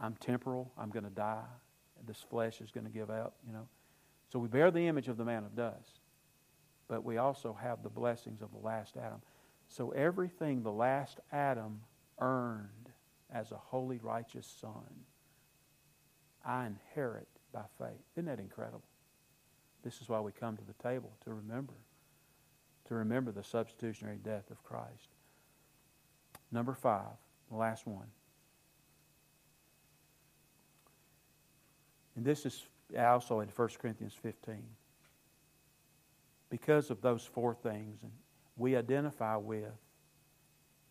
I'm 0.00 0.14
temporal. 0.14 0.72
I'm 0.78 0.88
going 0.88 1.04
to 1.04 1.10
die. 1.10 1.44
This 2.06 2.24
flesh 2.30 2.62
is 2.62 2.70
going 2.70 2.86
to 2.86 2.90
give 2.90 3.10
out, 3.10 3.34
you 3.46 3.52
know. 3.52 3.68
So 4.32 4.38
we 4.38 4.48
bear 4.48 4.70
the 4.70 4.86
image 4.88 5.08
of 5.08 5.18
the 5.18 5.24
man 5.24 5.44
of 5.44 5.54
dust. 5.54 6.00
But 6.88 7.04
we 7.04 7.18
also 7.18 7.56
have 7.60 7.82
the 7.82 7.90
blessings 7.90 8.40
of 8.40 8.50
the 8.52 8.66
last 8.66 8.96
Adam. 8.96 9.20
So 9.72 9.90
everything 9.92 10.62
the 10.62 10.70
last 10.70 11.18
Adam 11.32 11.80
earned 12.20 12.90
as 13.32 13.52
a 13.52 13.56
holy, 13.56 13.98
righteous 14.02 14.46
son, 14.60 15.06
I 16.44 16.66
inherit 16.66 17.26
by 17.54 17.62
faith. 17.78 18.02
Isn't 18.14 18.26
that 18.26 18.38
incredible? 18.38 18.82
This 19.82 20.02
is 20.02 20.10
why 20.10 20.20
we 20.20 20.30
come 20.30 20.58
to 20.58 20.62
the 20.62 20.74
table 20.82 21.10
to 21.24 21.32
remember, 21.32 21.72
to 22.88 22.94
remember 22.94 23.32
the 23.32 23.42
substitutionary 23.42 24.18
death 24.22 24.50
of 24.50 24.62
Christ. 24.62 25.08
Number 26.50 26.74
five, 26.74 27.16
the 27.50 27.56
last 27.56 27.86
one. 27.86 28.08
And 32.14 32.26
this 32.26 32.44
is 32.44 32.66
also 32.98 33.40
in 33.40 33.48
1 33.48 33.68
Corinthians 33.80 34.12
15. 34.22 34.62
Because 36.50 36.90
of 36.90 37.00
those 37.00 37.24
four 37.24 37.54
things, 37.54 38.02
and 38.02 38.12
we 38.56 38.76
identify 38.76 39.36
with 39.36 39.64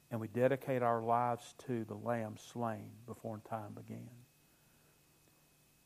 and 0.10 0.20
we 0.20 0.28
dedicate 0.28 0.84
our 0.84 1.02
lives 1.02 1.56
to 1.68 1.86
the 1.86 1.96
Lamb 1.96 2.36
slain 2.38 2.90
before 3.06 3.40
time 3.50 3.74
began. 3.74 4.10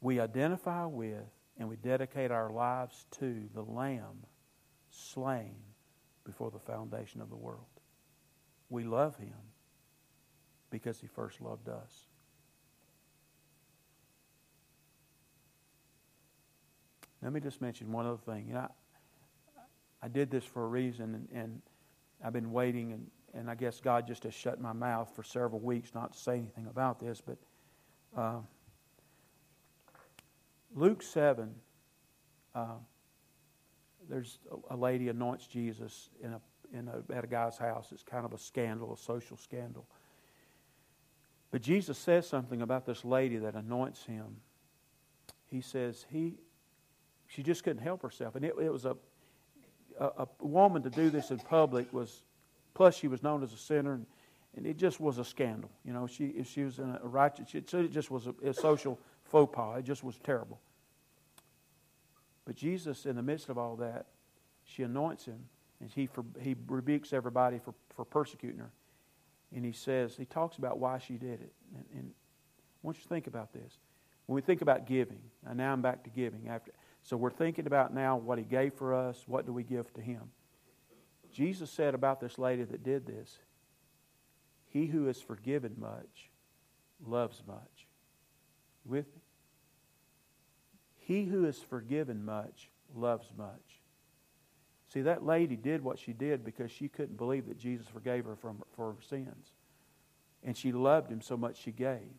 We 0.02 0.20
identify 0.20 0.86
with 0.86 1.24
and 1.58 1.70
we 1.70 1.76
dedicate 1.76 2.32
our 2.32 2.52
lives 2.52 3.06
to 3.20 3.44
the 3.54 3.62
Lamb 3.62 4.26
slain 4.90 5.56
before 6.26 6.52
the 6.52 6.60
foundation 6.60 7.22
of 7.22 7.30
the 7.30 7.36
world. 7.36 7.66
We 8.70 8.84
love 8.84 9.16
Him 9.18 9.36
because 10.70 11.00
He 11.00 11.08
first 11.08 11.40
loved 11.40 11.70
us. 11.70 12.08
Let 17.22 17.34
me 17.34 17.40
just 17.40 17.62
mention 17.62 17.92
one 17.92 18.06
other 18.06 18.18
thing. 18.18 18.48
You 18.48 18.54
know, 18.54 18.72
I 20.06 20.08
did 20.08 20.30
this 20.30 20.44
for 20.44 20.64
a 20.64 20.68
reason, 20.68 21.16
and, 21.16 21.28
and 21.34 21.62
I've 22.24 22.32
been 22.32 22.52
waiting, 22.52 22.94
and, 22.94 23.08
and 23.34 23.50
I 23.50 23.56
guess 23.56 23.82
God 23.82 24.06
just 24.06 24.22
has 24.26 24.36
shut 24.36 24.62
my 24.62 24.72
mouth 24.72 25.12
for 25.16 25.24
several 25.24 25.60
weeks 25.60 25.96
not 25.96 26.14
to 26.14 26.20
say 26.20 26.38
anything 26.38 26.68
about 26.68 27.00
this. 27.00 27.24
But 27.26 27.38
uh, 28.16 28.38
Luke 30.76 31.02
7, 31.02 31.56
uh, 32.54 32.66
there's 34.08 34.38
a, 34.70 34.76
a 34.76 34.78
lady 34.78 35.10
anoints 35.10 35.48
Jesus 35.48 36.12
in 36.24 36.34
a, 36.34 36.42
in 36.72 36.88
a, 36.88 37.12
at 37.12 37.24
a 37.24 37.28
guy's 37.28 37.58
house. 37.58 37.88
It's 37.92 38.04
kind 38.04 38.26
of 38.26 38.34
a 38.34 38.38
scandal, 38.38 38.94
a 38.94 38.98
social 38.98 39.38
scandal. 39.38 39.88
But 41.50 41.64
Jesus 41.64 41.98
says 41.98 42.30
something 42.30 42.62
about 42.62 42.86
this 42.86 43.04
lady 43.04 43.38
that 43.38 43.56
anoints 43.56 44.04
him. 44.04 44.36
He 45.48 45.62
says 45.62 46.06
he, 46.12 46.36
she 47.26 47.42
just 47.42 47.64
couldn't 47.64 47.82
help 47.82 48.04
herself, 48.04 48.36
and 48.36 48.46
it, 48.46 48.54
it 48.62 48.72
was 48.72 48.86
a 48.86 48.96
a, 50.00 50.28
a 50.42 50.46
woman 50.46 50.84
to 50.84 50.90
do 50.90 51.10
this 51.10 51.32
in 51.32 51.40
public 51.40 51.92
was, 51.94 52.24
plus 52.74 52.96
she 52.96 53.08
was 53.08 53.24
known 53.24 53.44
as 53.44 53.54
a 53.54 53.58
sinner, 53.58 53.94
and, 53.94 54.06
and 54.56 54.66
it 54.66 54.78
just 54.78 55.00
was 55.00 55.18
a 55.18 55.26
scandal. 55.26 55.70
You 55.84 55.94
know, 55.94 56.08
she 56.08 56.44
she 56.44 56.64
was 56.64 56.80
in 56.80 56.98
a 57.02 57.08
righteous. 57.08 57.54
It 57.54 57.68
just 57.68 58.12
was 58.12 58.28
a, 58.28 58.50
a 58.50 58.54
social 58.54 59.00
faux 59.24 59.54
pas. 59.56 59.80
It 59.80 59.84
just 59.84 60.04
was 60.04 60.18
terrible. 60.24 60.60
But 62.46 62.56
Jesus, 62.56 63.06
in 63.06 63.16
the 63.16 63.24
midst 63.24 63.50
of 63.50 63.58
all 63.58 63.76
that, 63.78 64.06
she 64.64 64.84
anoints 64.84 65.26
him, 65.26 65.40
and 65.82 65.90
he 65.90 66.06
for, 66.06 66.24
he 66.40 66.56
rebukes 66.68 67.12
everybody 67.12 67.60
for, 67.60 67.74
for 67.96 68.06
persecuting 68.06 68.60
her, 68.60 68.72
and 69.56 69.66
he 69.66 69.72
says 69.72 70.16
he 70.16 70.26
talks 70.26 70.58
about 70.58 70.80
why 70.80 71.00
she 71.00 71.14
did 71.14 71.42
it. 71.42 71.54
And, 71.76 71.86
and 71.94 72.12
I 72.12 72.88
want 72.88 72.98
you 72.98 73.04
to 73.04 73.10
think 73.10 73.28
about 73.28 73.52
this. 73.52 73.80
When 74.28 74.36
we 74.36 74.42
think 74.42 74.62
about 74.62 74.88
giving, 74.88 75.20
and 75.46 75.58
now 75.58 75.72
I'm 75.74 75.82
back 75.82 76.04
to 76.04 76.10
giving 76.10 76.48
after 76.50 76.72
so 77.06 77.16
we're 77.16 77.30
thinking 77.30 77.68
about 77.68 77.94
now 77.94 78.18
what 78.18 78.40
He 78.40 78.44
gave 78.44 78.74
for 78.74 78.96
us. 78.96 79.24
What 79.28 79.46
do 79.46 79.54
we 79.54 79.64
give 79.64 79.94
to 79.94 80.02
Him? 80.02 80.24
Jesus 81.32 81.70
said 81.70 81.94
about 81.94 82.20
this 82.20 82.40
lady 82.40 82.64
that 82.64 82.84
did 82.84 83.06
this 83.06 83.38
He 84.66 84.88
who 84.88 85.08
is 85.08 85.22
forgiven 85.22 85.76
much 85.78 86.32
loves 87.06 87.44
much. 87.48 87.88
With 88.84 89.06
me? 89.06 89.22
He 90.98 91.26
who 91.26 91.46
is 91.46 91.60
forgiven 91.60 92.26
much 92.26 92.72
loves 92.96 93.32
much. 93.38 93.82
See, 94.92 95.02
that 95.02 95.24
lady 95.24 95.56
did 95.56 95.84
what 95.84 96.00
she 96.00 96.14
did 96.14 96.44
because 96.44 96.72
she 96.72 96.88
couldn't 96.88 97.18
believe 97.18 97.48
that 97.48 97.60
Jesus 97.60 97.86
forgave 97.88 98.26
her 98.26 98.36
from, 98.36 98.64
for 98.76 98.94
her 98.94 99.02
sins. 99.08 99.52
And 100.44 100.58
she 100.58 100.72
loved 100.72 101.12
him 101.12 101.22
so 101.22 101.38
much 101.38 101.58
she 101.58 101.72
gave. 101.72 102.16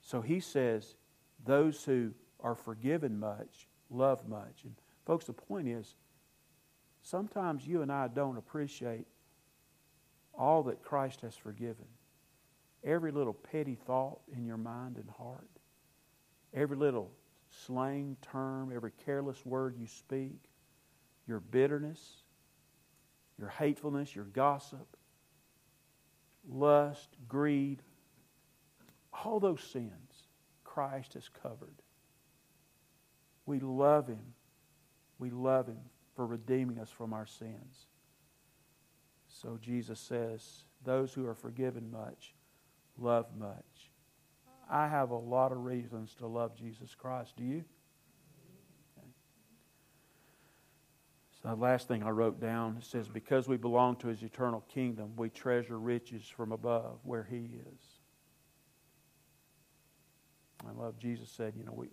So 0.00 0.20
he 0.20 0.38
says, 0.38 0.94
those 1.44 1.84
who 1.84 2.12
are 2.46 2.54
forgiven 2.54 3.18
much, 3.18 3.66
love 3.90 4.28
much. 4.28 4.62
And 4.62 4.72
folks, 5.04 5.24
the 5.24 5.32
point 5.32 5.66
is, 5.66 5.96
sometimes 7.02 7.66
you 7.66 7.82
and 7.82 7.90
I 7.90 8.06
don't 8.06 8.36
appreciate 8.36 9.04
all 10.32 10.62
that 10.64 10.80
Christ 10.80 11.22
has 11.22 11.34
forgiven. 11.34 11.86
Every 12.84 13.10
little 13.10 13.34
petty 13.34 13.74
thought 13.74 14.20
in 14.32 14.46
your 14.46 14.58
mind 14.58 14.96
and 14.96 15.10
heart, 15.10 15.50
every 16.54 16.76
little 16.76 17.10
slang 17.50 18.16
term, 18.22 18.70
every 18.72 18.92
careless 19.04 19.44
word 19.44 19.74
you 19.76 19.88
speak, 19.88 20.48
your 21.26 21.40
bitterness, 21.40 22.22
your 23.40 23.48
hatefulness, 23.48 24.14
your 24.14 24.26
gossip, 24.26 24.96
lust, 26.48 27.08
greed, 27.26 27.82
all 29.24 29.40
those 29.40 29.64
sins 29.64 30.28
Christ 30.62 31.14
has 31.14 31.28
covered. 31.42 31.82
We 33.46 33.60
love 33.60 34.08
Him. 34.08 34.34
We 35.18 35.30
love 35.30 35.68
Him 35.68 35.78
for 36.14 36.26
redeeming 36.26 36.78
us 36.78 36.90
from 36.90 37.12
our 37.12 37.26
sins. 37.26 37.86
So 39.28 39.58
Jesus 39.60 40.00
says, 40.00 40.64
Those 40.84 41.14
who 41.14 41.26
are 41.26 41.34
forgiven 41.34 41.90
much 41.90 42.34
love 42.98 43.26
much. 43.38 43.90
I 44.70 44.88
have 44.88 45.10
a 45.10 45.16
lot 45.16 45.52
of 45.52 45.64
reasons 45.64 46.14
to 46.18 46.26
love 46.26 46.56
Jesus 46.56 46.94
Christ. 46.94 47.34
Do 47.36 47.44
you? 47.44 47.64
The 51.44 51.54
last 51.54 51.86
thing 51.86 52.02
I 52.02 52.10
wrote 52.10 52.40
down 52.40 52.78
says, 52.82 53.08
Because 53.08 53.46
we 53.46 53.56
belong 53.56 53.94
to 53.96 54.08
His 54.08 54.24
eternal 54.24 54.64
kingdom, 54.68 55.12
we 55.16 55.28
treasure 55.28 55.78
riches 55.78 56.26
from 56.26 56.50
above 56.50 56.98
where 57.04 57.22
He 57.22 57.50
is. 57.54 58.00
I 60.66 60.72
love 60.72 60.98
Jesus 60.98 61.30
said, 61.30 61.52
you 61.56 61.64
know, 61.64 61.72
we 61.72 61.88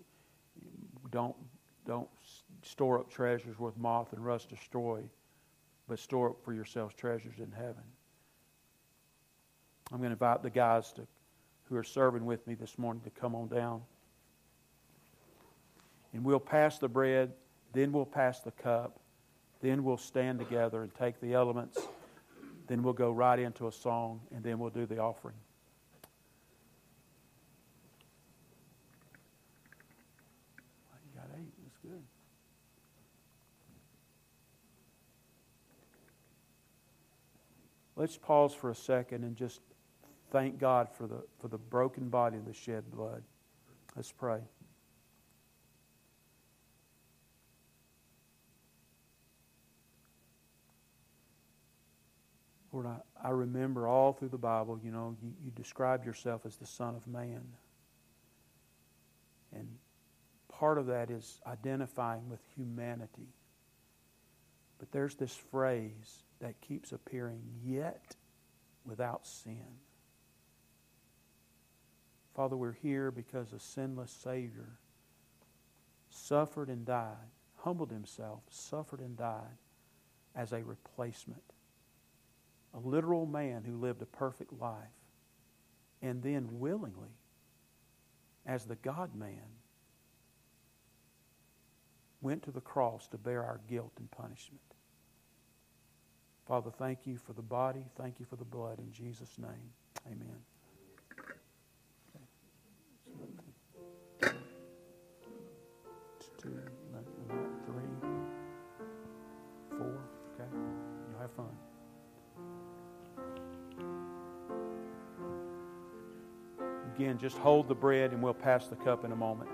don't, 1.13 1.35
don't 1.85 2.09
store 2.63 2.99
up 2.99 3.09
treasures 3.09 3.57
with 3.57 3.77
moth 3.77 4.11
and 4.11 4.25
rust 4.25 4.49
destroy, 4.49 5.01
but 5.87 5.99
store 5.99 6.31
up 6.31 6.43
for 6.43 6.53
yourselves 6.53 6.93
treasures 6.95 7.35
in 7.37 7.51
heaven. 7.51 7.83
I'm 9.91 9.99
going 9.99 10.09
to 10.09 10.13
invite 10.13 10.41
the 10.41 10.49
guys 10.49 10.91
to, 10.93 11.07
who 11.69 11.75
are 11.75 11.83
serving 11.83 12.25
with 12.25 12.45
me 12.47 12.55
this 12.55 12.79
morning 12.79 13.03
to 13.03 13.11
come 13.11 13.35
on 13.35 13.47
down. 13.47 13.81
And 16.13 16.23
we'll 16.23 16.39
pass 16.39 16.79
the 16.79 16.87
bread, 16.87 17.31
then 17.73 17.91
we'll 17.91 18.05
pass 18.05 18.39
the 18.39 18.51
cup, 18.51 18.99
then 19.61 19.83
we'll 19.83 19.97
stand 19.97 20.39
together 20.39 20.81
and 20.81 20.93
take 20.95 21.21
the 21.21 21.33
elements, 21.33 21.79
then 22.67 22.81
we'll 22.81 22.93
go 22.93 23.11
right 23.11 23.39
into 23.39 23.67
a 23.67 23.71
song, 23.71 24.19
and 24.33 24.43
then 24.43 24.57
we'll 24.57 24.69
do 24.69 24.85
the 24.85 24.97
offering. 24.97 25.35
You 31.13 31.19
got 31.19 31.29
eight. 31.37 31.51
That's 31.63 31.77
good. 31.83 32.03
Let's 37.95 38.17
pause 38.17 38.53
for 38.53 38.71
a 38.71 38.75
second 38.75 39.23
and 39.23 39.35
just 39.35 39.61
thank 40.31 40.59
God 40.59 40.89
for 40.89 41.05
the, 41.07 41.23
for 41.39 41.47
the 41.47 41.57
broken 41.57 42.09
body 42.09 42.37
and 42.37 42.45
the 42.45 42.53
shed 42.53 42.89
blood. 42.91 43.23
Let's 43.95 44.11
pray. 44.11 44.39
Lord, 52.71 52.87
I, 52.87 52.97
I 53.23 53.29
remember 53.29 53.87
all 53.87 54.13
through 54.13 54.29
the 54.29 54.37
Bible, 54.39 54.79
you 54.83 54.89
know, 54.89 55.15
you, 55.21 55.31
you 55.45 55.51
describe 55.51 56.03
yourself 56.03 56.41
as 56.47 56.55
the 56.55 56.65
Son 56.65 56.95
of 56.95 57.07
Man. 57.07 57.43
And 59.55 59.67
part 60.49 60.79
of 60.79 60.87
that 60.87 61.11
is 61.11 61.39
identifying 61.45 62.27
with 62.27 62.39
humanity. 62.55 63.27
But 64.79 64.91
there's 64.91 65.13
this 65.13 65.35
phrase 65.51 66.23
that 66.39 66.61
keeps 66.61 66.91
appearing, 66.91 67.41
yet 67.63 68.15
without 68.85 69.25
sin. 69.25 69.79
Father, 72.35 72.57
we're 72.57 72.73
here 72.73 73.11
because 73.11 73.53
a 73.53 73.59
sinless 73.59 74.11
Savior 74.11 74.79
suffered 76.09 76.69
and 76.69 76.85
died, 76.85 77.31
humbled 77.57 77.91
himself, 77.91 78.41
suffered 78.49 78.99
and 78.99 79.15
died 79.15 79.57
as 80.35 80.51
a 80.51 80.63
replacement. 80.63 81.43
A 82.73 82.79
literal 82.79 83.25
man 83.25 83.63
who 83.63 83.77
lived 83.77 84.01
a 84.01 84.07
perfect 84.07 84.51
life 84.59 84.77
and 86.01 86.23
then 86.23 86.59
willingly, 86.59 87.15
as 88.45 88.65
the 88.65 88.75
God 88.75 89.15
man, 89.15 89.59
went 92.19 92.43
to 92.43 92.51
the 92.51 92.61
cross 92.61 93.07
to 93.09 93.17
bear 93.17 93.43
our 93.43 93.61
guilt 93.69 93.93
and 93.99 94.09
punishment. 94.09 94.72
Father, 96.47 96.71
thank 96.77 97.05
you 97.05 97.17
for 97.17 97.33
the 97.33 97.41
body. 97.41 97.85
Thank 97.97 98.19
you 98.19 98.25
for 98.25 98.35
the 98.35 98.43
blood. 98.45 98.79
In 98.79 98.91
Jesus' 98.91 99.37
name, 99.37 99.71
amen. 100.07 100.39
Two, 106.41 106.59
three, 107.65 107.83
four. 109.77 109.99
Okay. 110.33 110.49
You'll 111.09 111.21
have 111.21 111.31
fun. 111.31 111.57
Again, 116.95 117.17
just 117.17 117.37
hold 117.37 117.67
the 117.69 117.75
bread 117.75 118.11
and 118.11 118.21
we'll 118.21 118.33
pass 118.33 118.67
the 118.67 118.75
cup 118.75 119.05
in 119.05 119.11
a 119.13 119.15
moment. 119.15 119.49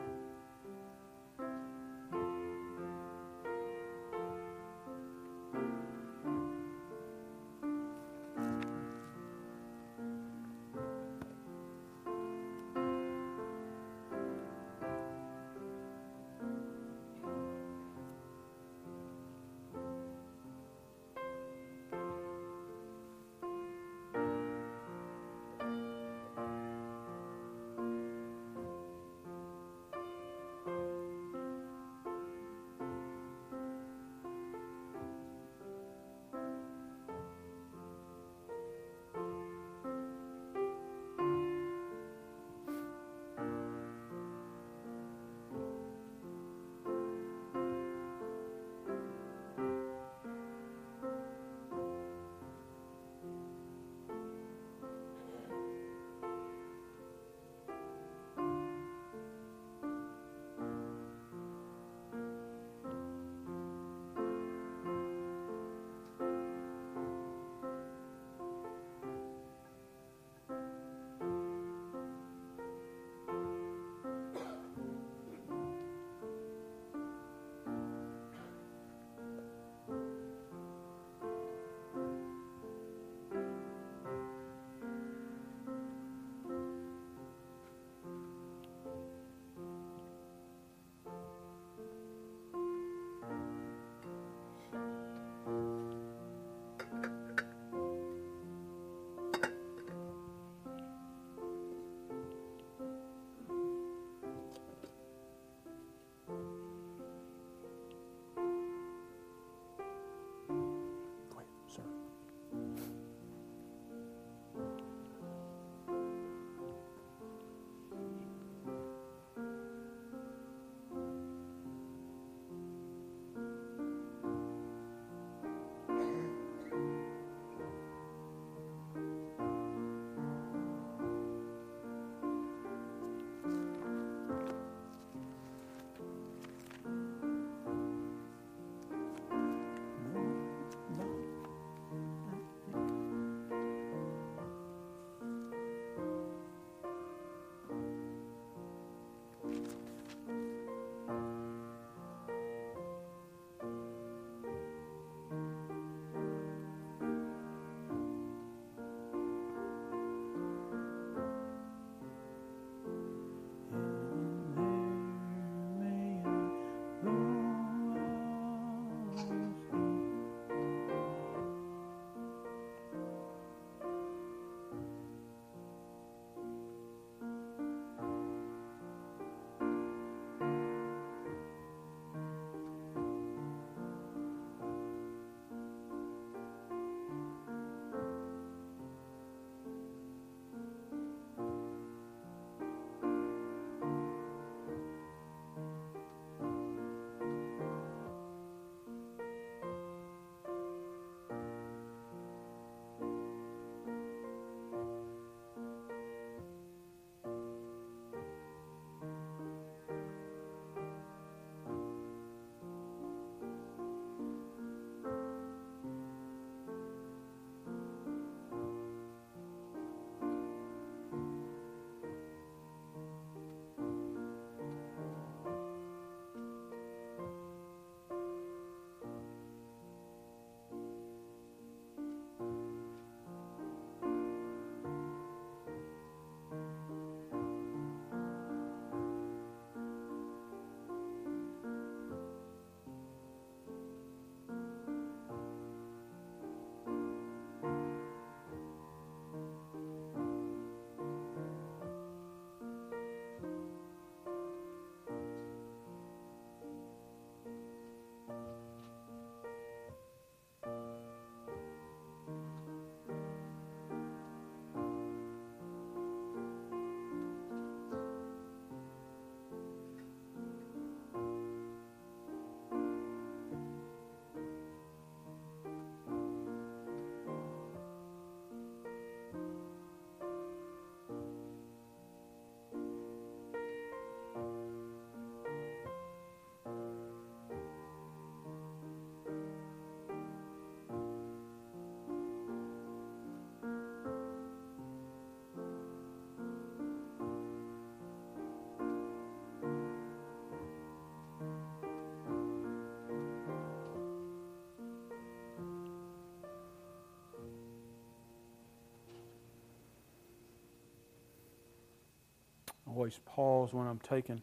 Always 313.00 313.20
pause 313.26 313.74
when 313.74 313.88
I'm 313.88 314.00
taking. 314.00 314.42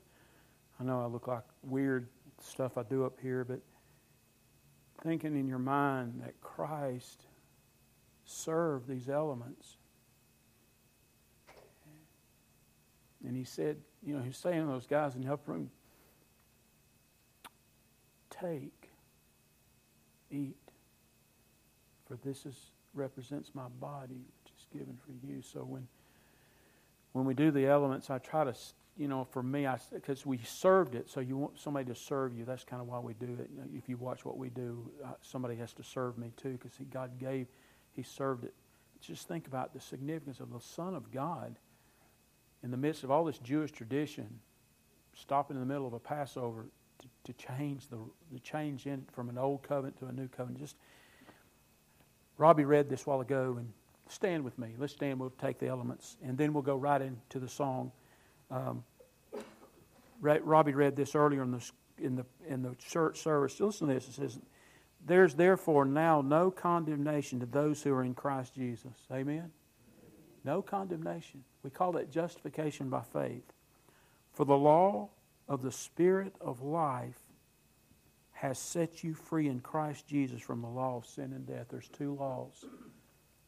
I 0.81 0.85
know 0.85 1.03
I 1.03 1.07
look 1.07 1.29
like 1.29 1.42
weird 1.62 2.09
stuff 2.40 2.79
I 2.79 2.85
do 2.85 3.05
up 3.05 3.21
here, 3.21 3.45
but 3.45 3.61
thinking 5.03 5.38
in 5.38 5.47
your 5.47 5.59
mind 5.59 6.23
that 6.25 6.40
Christ 6.40 7.27
served 8.25 8.88
these 8.88 9.11
elements. 9.11 9.77
And 13.27 13.37
he 13.37 13.45
said, 13.45 13.77
you 14.03 14.16
know, 14.16 14.23
he's 14.23 14.38
saying 14.38 14.62
to 14.62 14.73
those 14.73 14.87
guys 14.87 15.16
in 15.16 15.21
the 15.21 15.33
upper 15.35 15.53
room, 15.53 15.71
take, 18.31 18.88
eat, 20.31 20.57
for 22.09 22.16
this 22.25 22.47
is 22.47 22.57
represents 22.95 23.51
my 23.53 23.69
body, 23.81 24.14
which 24.14 24.53
is 24.57 24.66
given 24.73 24.97
for 25.05 25.12
you. 25.27 25.42
So 25.42 25.61
when 25.61 25.87
when 27.16 27.24
we 27.24 27.33
do 27.33 27.50
the 27.50 27.66
elements, 27.66 28.11
I 28.11 28.18
try 28.18 28.44
to, 28.44 28.55
you 28.98 29.09
know, 29.09 29.24
for 29.24 29.42
me, 29.42 29.66
I 29.66 29.79
because 29.90 30.26
we 30.26 30.38
served 30.38 30.94
it, 30.94 31.09
so 31.09 31.20
you 31.20 31.38
want 31.38 31.59
somebody 31.59 31.87
to 31.87 31.94
serve 31.94 32.37
you. 32.37 32.44
That's 32.44 32.62
kind 32.62 32.83
of 32.83 32.88
why 32.88 32.98
we 32.98 33.14
do 33.14 33.38
it. 33.40 33.48
If 33.74 33.88
you 33.88 33.96
watch 33.96 34.26
what 34.26 34.37
we 34.37 34.50
do, 34.50 34.90
uh, 35.02 35.12
somebody 35.22 35.57
has 35.57 35.72
to 35.74 35.83
serve 35.83 36.18
me 36.18 36.33
too, 36.37 36.52
because 36.52 36.72
God 36.90 37.18
gave, 37.18 37.46
He 37.92 38.02
served 38.02 38.44
it. 38.44 38.52
Just 39.00 39.29
think 39.29 39.46
about 39.46 39.72
the 39.72 39.81
significance 39.81 40.40
of 40.40 40.52
the 40.52 40.61
Son 40.61 40.94
of 40.94 41.11
God 41.11 41.57
in 42.62 42.70
the 42.70 42.76
midst 42.76 43.02
of 43.02 43.11
all 43.11 43.24
this 43.24 43.38
Jewish 43.38 43.72
tradition, 43.72 44.40
stopping 45.14 45.57
in 45.57 45.61
the 45.61 45.66
middle 45.66 45.87
of 45.87 45.94
a 45.94 45.98
Passover 45.98 46.66
to, 46.98 47.07
to 47.24 47.33
change 47.33 47.88
the, 47.88 47.98
the 48.31 48.40
change 48.40 48.87
in 48.87 49.07
from 49.12 49.31
an 49.31 49.38
old 49.38 49.62
covenant 49.62 49.98
to 50.00 50.07
a 50.07 50.12
new 50.12 50.29
covenant. 50.29 50.61
Just 50.61 50.76
Robbie 52.37 52.64
read 52.64 52.90
this 52.90 53.07
while 53.07 53.22
ago, 53.22 53.57
and 53.59 53.72
stand 54.09 54.45
with 54.45 54.59
me. 54.59 54.75
Let's 54.79 54.92
stand. 54.92 55.19
We'll 55.19 55.31
take 55.31 55.59
the 55.59 55.69
elements, 55.69 56.16
and 56.23 56.37
then 56.38 56.53
we'll 56.53 56.62
go 56.62 56.77
right 56.77 57.01
into 57.01 57.38
the 57.38 57.49
song. 57.49 57.92
Um, 58.51 58.85
Robbie 60.21 60.75
read 60.75 60.97
this 60.97 61.14
earlier 61.14 61.42
in 61.42 61.51
the 61.53 61.71
in 61.99 62.16
the 62.16 62.27
in 62.49 62.62
the 62.62 62.75
church 62.77 63.21
service. 63.21 63.59
Listen 63.61 63.88
to 63.88 63.95
this. 63.95 64.09
It 64.09 64.14
says, 64.14 64.38
"There's 65.05 65.35
therefore 65.35 65.85
now 65.85 66.21
no 66.21 66.51
condemnation 66.51 67.40
to 67.40 67.47
those 67.47 67.83
who 67.83 67.92
are 67.92 68.03
in 68.03 68.14
Christ 68.14 68.55
Jesus." 68.55 68.95
Amen. 69.12 69.53
No 70.45 70.62
condemnation. 70.62 71.45
We 71.62 71.71
call 71.71 71.92
that 71.92 72.11
justification 72.11 72.88
by 72.88 73.03
faith. 73.03 73.53
For 74.33 74.45
the 74.45 74.57
law 74.57 75.11
of 75.49 75.62
the 75.62 75.73
Spirit 75.73 76.35
of 76.40 76.62
life 76.62 77.19
has 78.33 78.59
set 78.59 79.03
you 79.03 79.14
free 79.14 79.49
in 79.49 79.61
Christ 79.61 80.07
Jesus 80.07 80.40
from 80.42 80.61
the 80.61 80.69
law 80.69 80.97
of 80.97 81.07
sin 81.07 81.33
and 81.33 81.47
death. 81.47 81.66
There's 81.71 81.88
two 81.88 82.14
laws. 82.14 82.64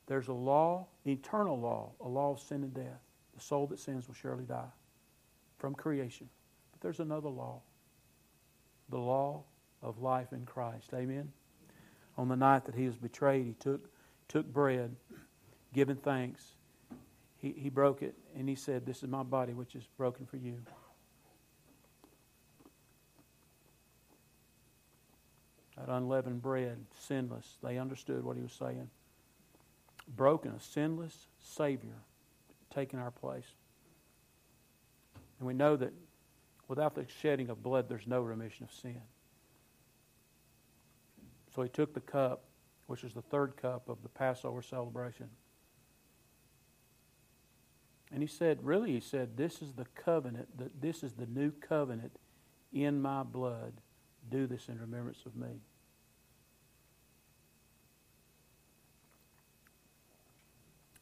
There's 0.09 0.29
a 0.29 0.33
law, 0.33 0.87
eternal 1.07 1.61
law, 1.61 1.92
a 2.01 2.09
law 2.09 2.33
of 2.33 2.40
sin 2.40 2.64
and 2.64 2.75
death. 2.75 3.01
The 3.37 3.42
soul 3.42 3.66
that 3.68 3.79
sins 3.79 4.09
will 4.09 4.14
surely 4.14 4.44
die 4.44 4.73
from 5.59 5.75
creation. 5.75 6.29
But 6.73 6.81
there's 6.81 6.99
another 6.99 7.29
law, 7.29 7.61
the 8.88 8.99
law 8.99 9.44
of 9.83 10.01
life 10.01 10.33
in 10.33 10.47
Christ. 10.47 10.90
Amen. 10.94 11.31
On 12.16 12.27
the 12.27 12.37
night 12.37 12.64
that 12.64 12.75
he 12.75 12.87
was 12.87 12.97
betrayed, 12.97 13.47
he 13.47 13.53
took, 13.61 13.88
took 14.29 14.51
bread, 14.51 14.97
giving 15.75 15.97
thanks. 15.97 16.55
He, 17.37 17.55
he 17.57 17.68
broke 17.68 18.03
it, 18.03 18.14
and 18.37 18.49
he 18.49 18.55
said, 18.55 18.87
This 18.87 19.03
is 19.03 19.11
my 19.11 19.23
body, 19.23 19.53
which 19.53 19.77
is 19.77 19.85
broken 19.97 20.27
for 20.27 20.38
you. 20.38 20.57
that 25.79 25.88
unleavened 25.88 26.42
bread, 26.42 26.79
sinless. 26.99 27.57
They 27.62 27.79
understood 27.79 28.25
what 28.25 28.37
he 28.37 28.42
was 28.42 28.53
saying. 28.53 28.90
Broken, 30.16 30.53
a 30.53 30.61
sinless 30.61 31.29
Savior 31.38 32.03
taking 32.75 32.99
our 32.99 33.11
place. 33.11 33.47
And 35.38 35.47
we 35.47 35.55
know 35.55 35.77
that 35.77 35.92
without 36.66 36.94
the 36.94 37.07
shedding 37.21 37.51
of 37.51 37.62
blood, 37.62 37.88
there's 37.88 38.07
no 38.07 38.21
remission 38.21 38.64
of 38.64 38.73
sin. 38.73 39.01
So 41.55 41.62
he 41.62 41.68
took 41.68 41.94
the 41.94 42.01
cup, 42.01 42.44
which 42.87 43.05
is 43.05 43.14
the 43.14 43.22
third 43.22 43.57
cup 43.57 43.89
of 43.89 44.03
the 44.03 44.09
Passover 44.09 44.62
celebration. 44.62 45.28
And 48.12 48.22
he 48.22 48.28
said, 48.28 48.59
really, 48.62 48.93
he 48.93 49.01
said, 49.01 49.37
this 49.37 49.61
is 49.61 49.74
the 49.74 49.87
covenant, 49.95 50.57
that 50.59 50.80
this 50.80 51.03
is 51.03 51.12
the 51.12 51.26
new 51.26 51.51
covenant 51.51 52.16
in 52.72 53.01
my 53.03 53.22
blood. 53.22 53.74
Do 54.30 54.47
this 54.47 54.68
in 54.68 54.78
remembrance 54.78 55.24
of 55.26 55.37
me. 55.37 55.61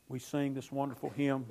We 0.09 0.19
sing 0.19 0.55
this 0.55 0.71
wonderful 0.71 1.11
hymn. 1.11 1.47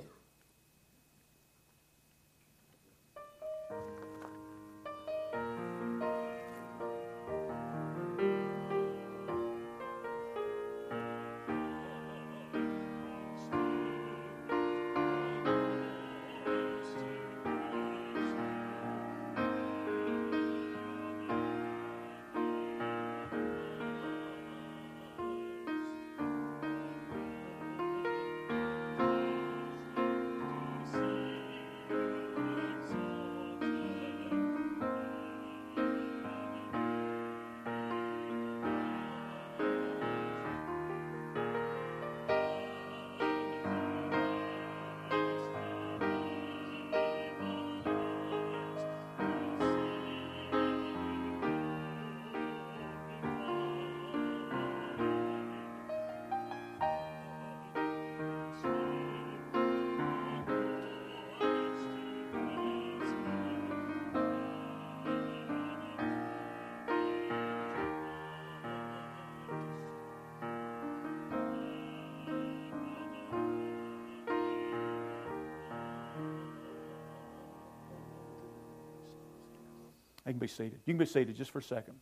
They 80.26 80.32
can 80.32 80.40
be 80.40 80.48
seated. 80.48 80.80
You 80.84 80.92
can 80.92 80.98
be 80.98 81.06
seated 81.06 81.36
just 81.36 81.52
for 81.52 81.60
a 81.60 81.62
second. 81.62 81.94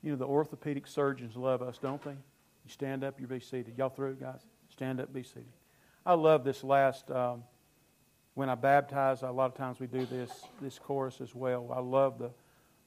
You 0.00 0.12
know, 0.12 0.16
the 0.16 0.26
orthopedic 0.26 0.86
surgeons 0.86 1.36
love 1.36 1.60
us, 1.60 1.76
don't 1.76 2.00
they? 2.02 2.12
You 2.12 2.16
stand 2.68 3.02
up, 3.02 3.20
you 3.20 3.26
be 3.26 3.40
seated. 3.40 3.76
Y'all 3.76 3.88
through, 3.88 4.14
guys? 4.14 4.40
Stand 4.70 5.00
up, 5.00 5.12
be 5.12 5.24
seated. 5.24 5.52
I 6.06 6.14
love 6.14 6.44
this 6.44 6.62
last. 6.62 7.10
Um, 7.10 7.42
when 8.38 8.48
I 8.48 8.54
baptize, 8.54 9.22
a 9.22 9.30
lot 9.32 9.46
of 9.46 9.56
times 9.56 9.80
we 9.80 9.88
do 9.88 10.06
this 10.06 10.30
this 10.62 10.78
chorus 10.78 11.20
as 11.20 11.34
well. 11.34 11.72
I 11.74 11.80
love 11.80 12.20
the 12.20 12.30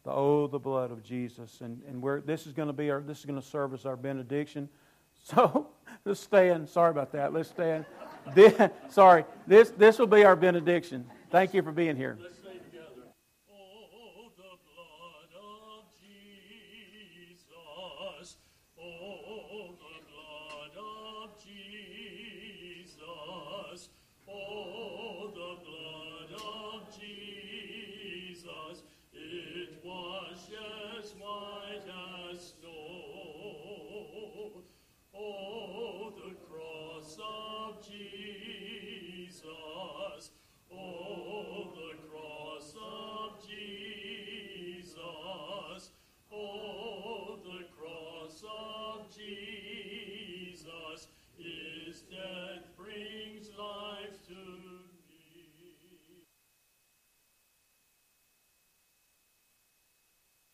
the 0.05 0.11
oh 0.11 0.47
the 0.47 0.57
blood 0.57 0.91
of 0.91 1.03
Jesus, 1.03 1.59
and 1.59 1.81
and 1.89 2.01
where 2.01 2.21
this 2.21 2.47
is 2.47 2.53
going 2.53 2.67
to 2.67 2.73
be 2.73 2.89
our 2.89 3.01
this 3.01 3.19
is 3.19 3.25
going 3.25 3.39
to 3.39 3.45
serve 3.45 3.73
as 3.73 3.85
our 3.85 3.97
benediction. 3.97 4.69
So 5.23 5.67
let's 6.03 6.19
stand. 6.21 6.67
Sorry 6.67 6.89
about 6.89 7.11
that. 7.11 7.31
Let's 7.31 7.49
stand. 7.49 7.85
This, 8.35 8.53
sorry, 8.89 9.25
this 9.45 9.71
this 9.71 9.99
will 9.99 10.07
be 10.07 10.23
our 10.23 10.35
benediction. 10.35 11.05
Thank 11.31 11.53
you 11.53 11.61
for 11.61 11.71
being 11.71 11.95
here. 11.95 12.17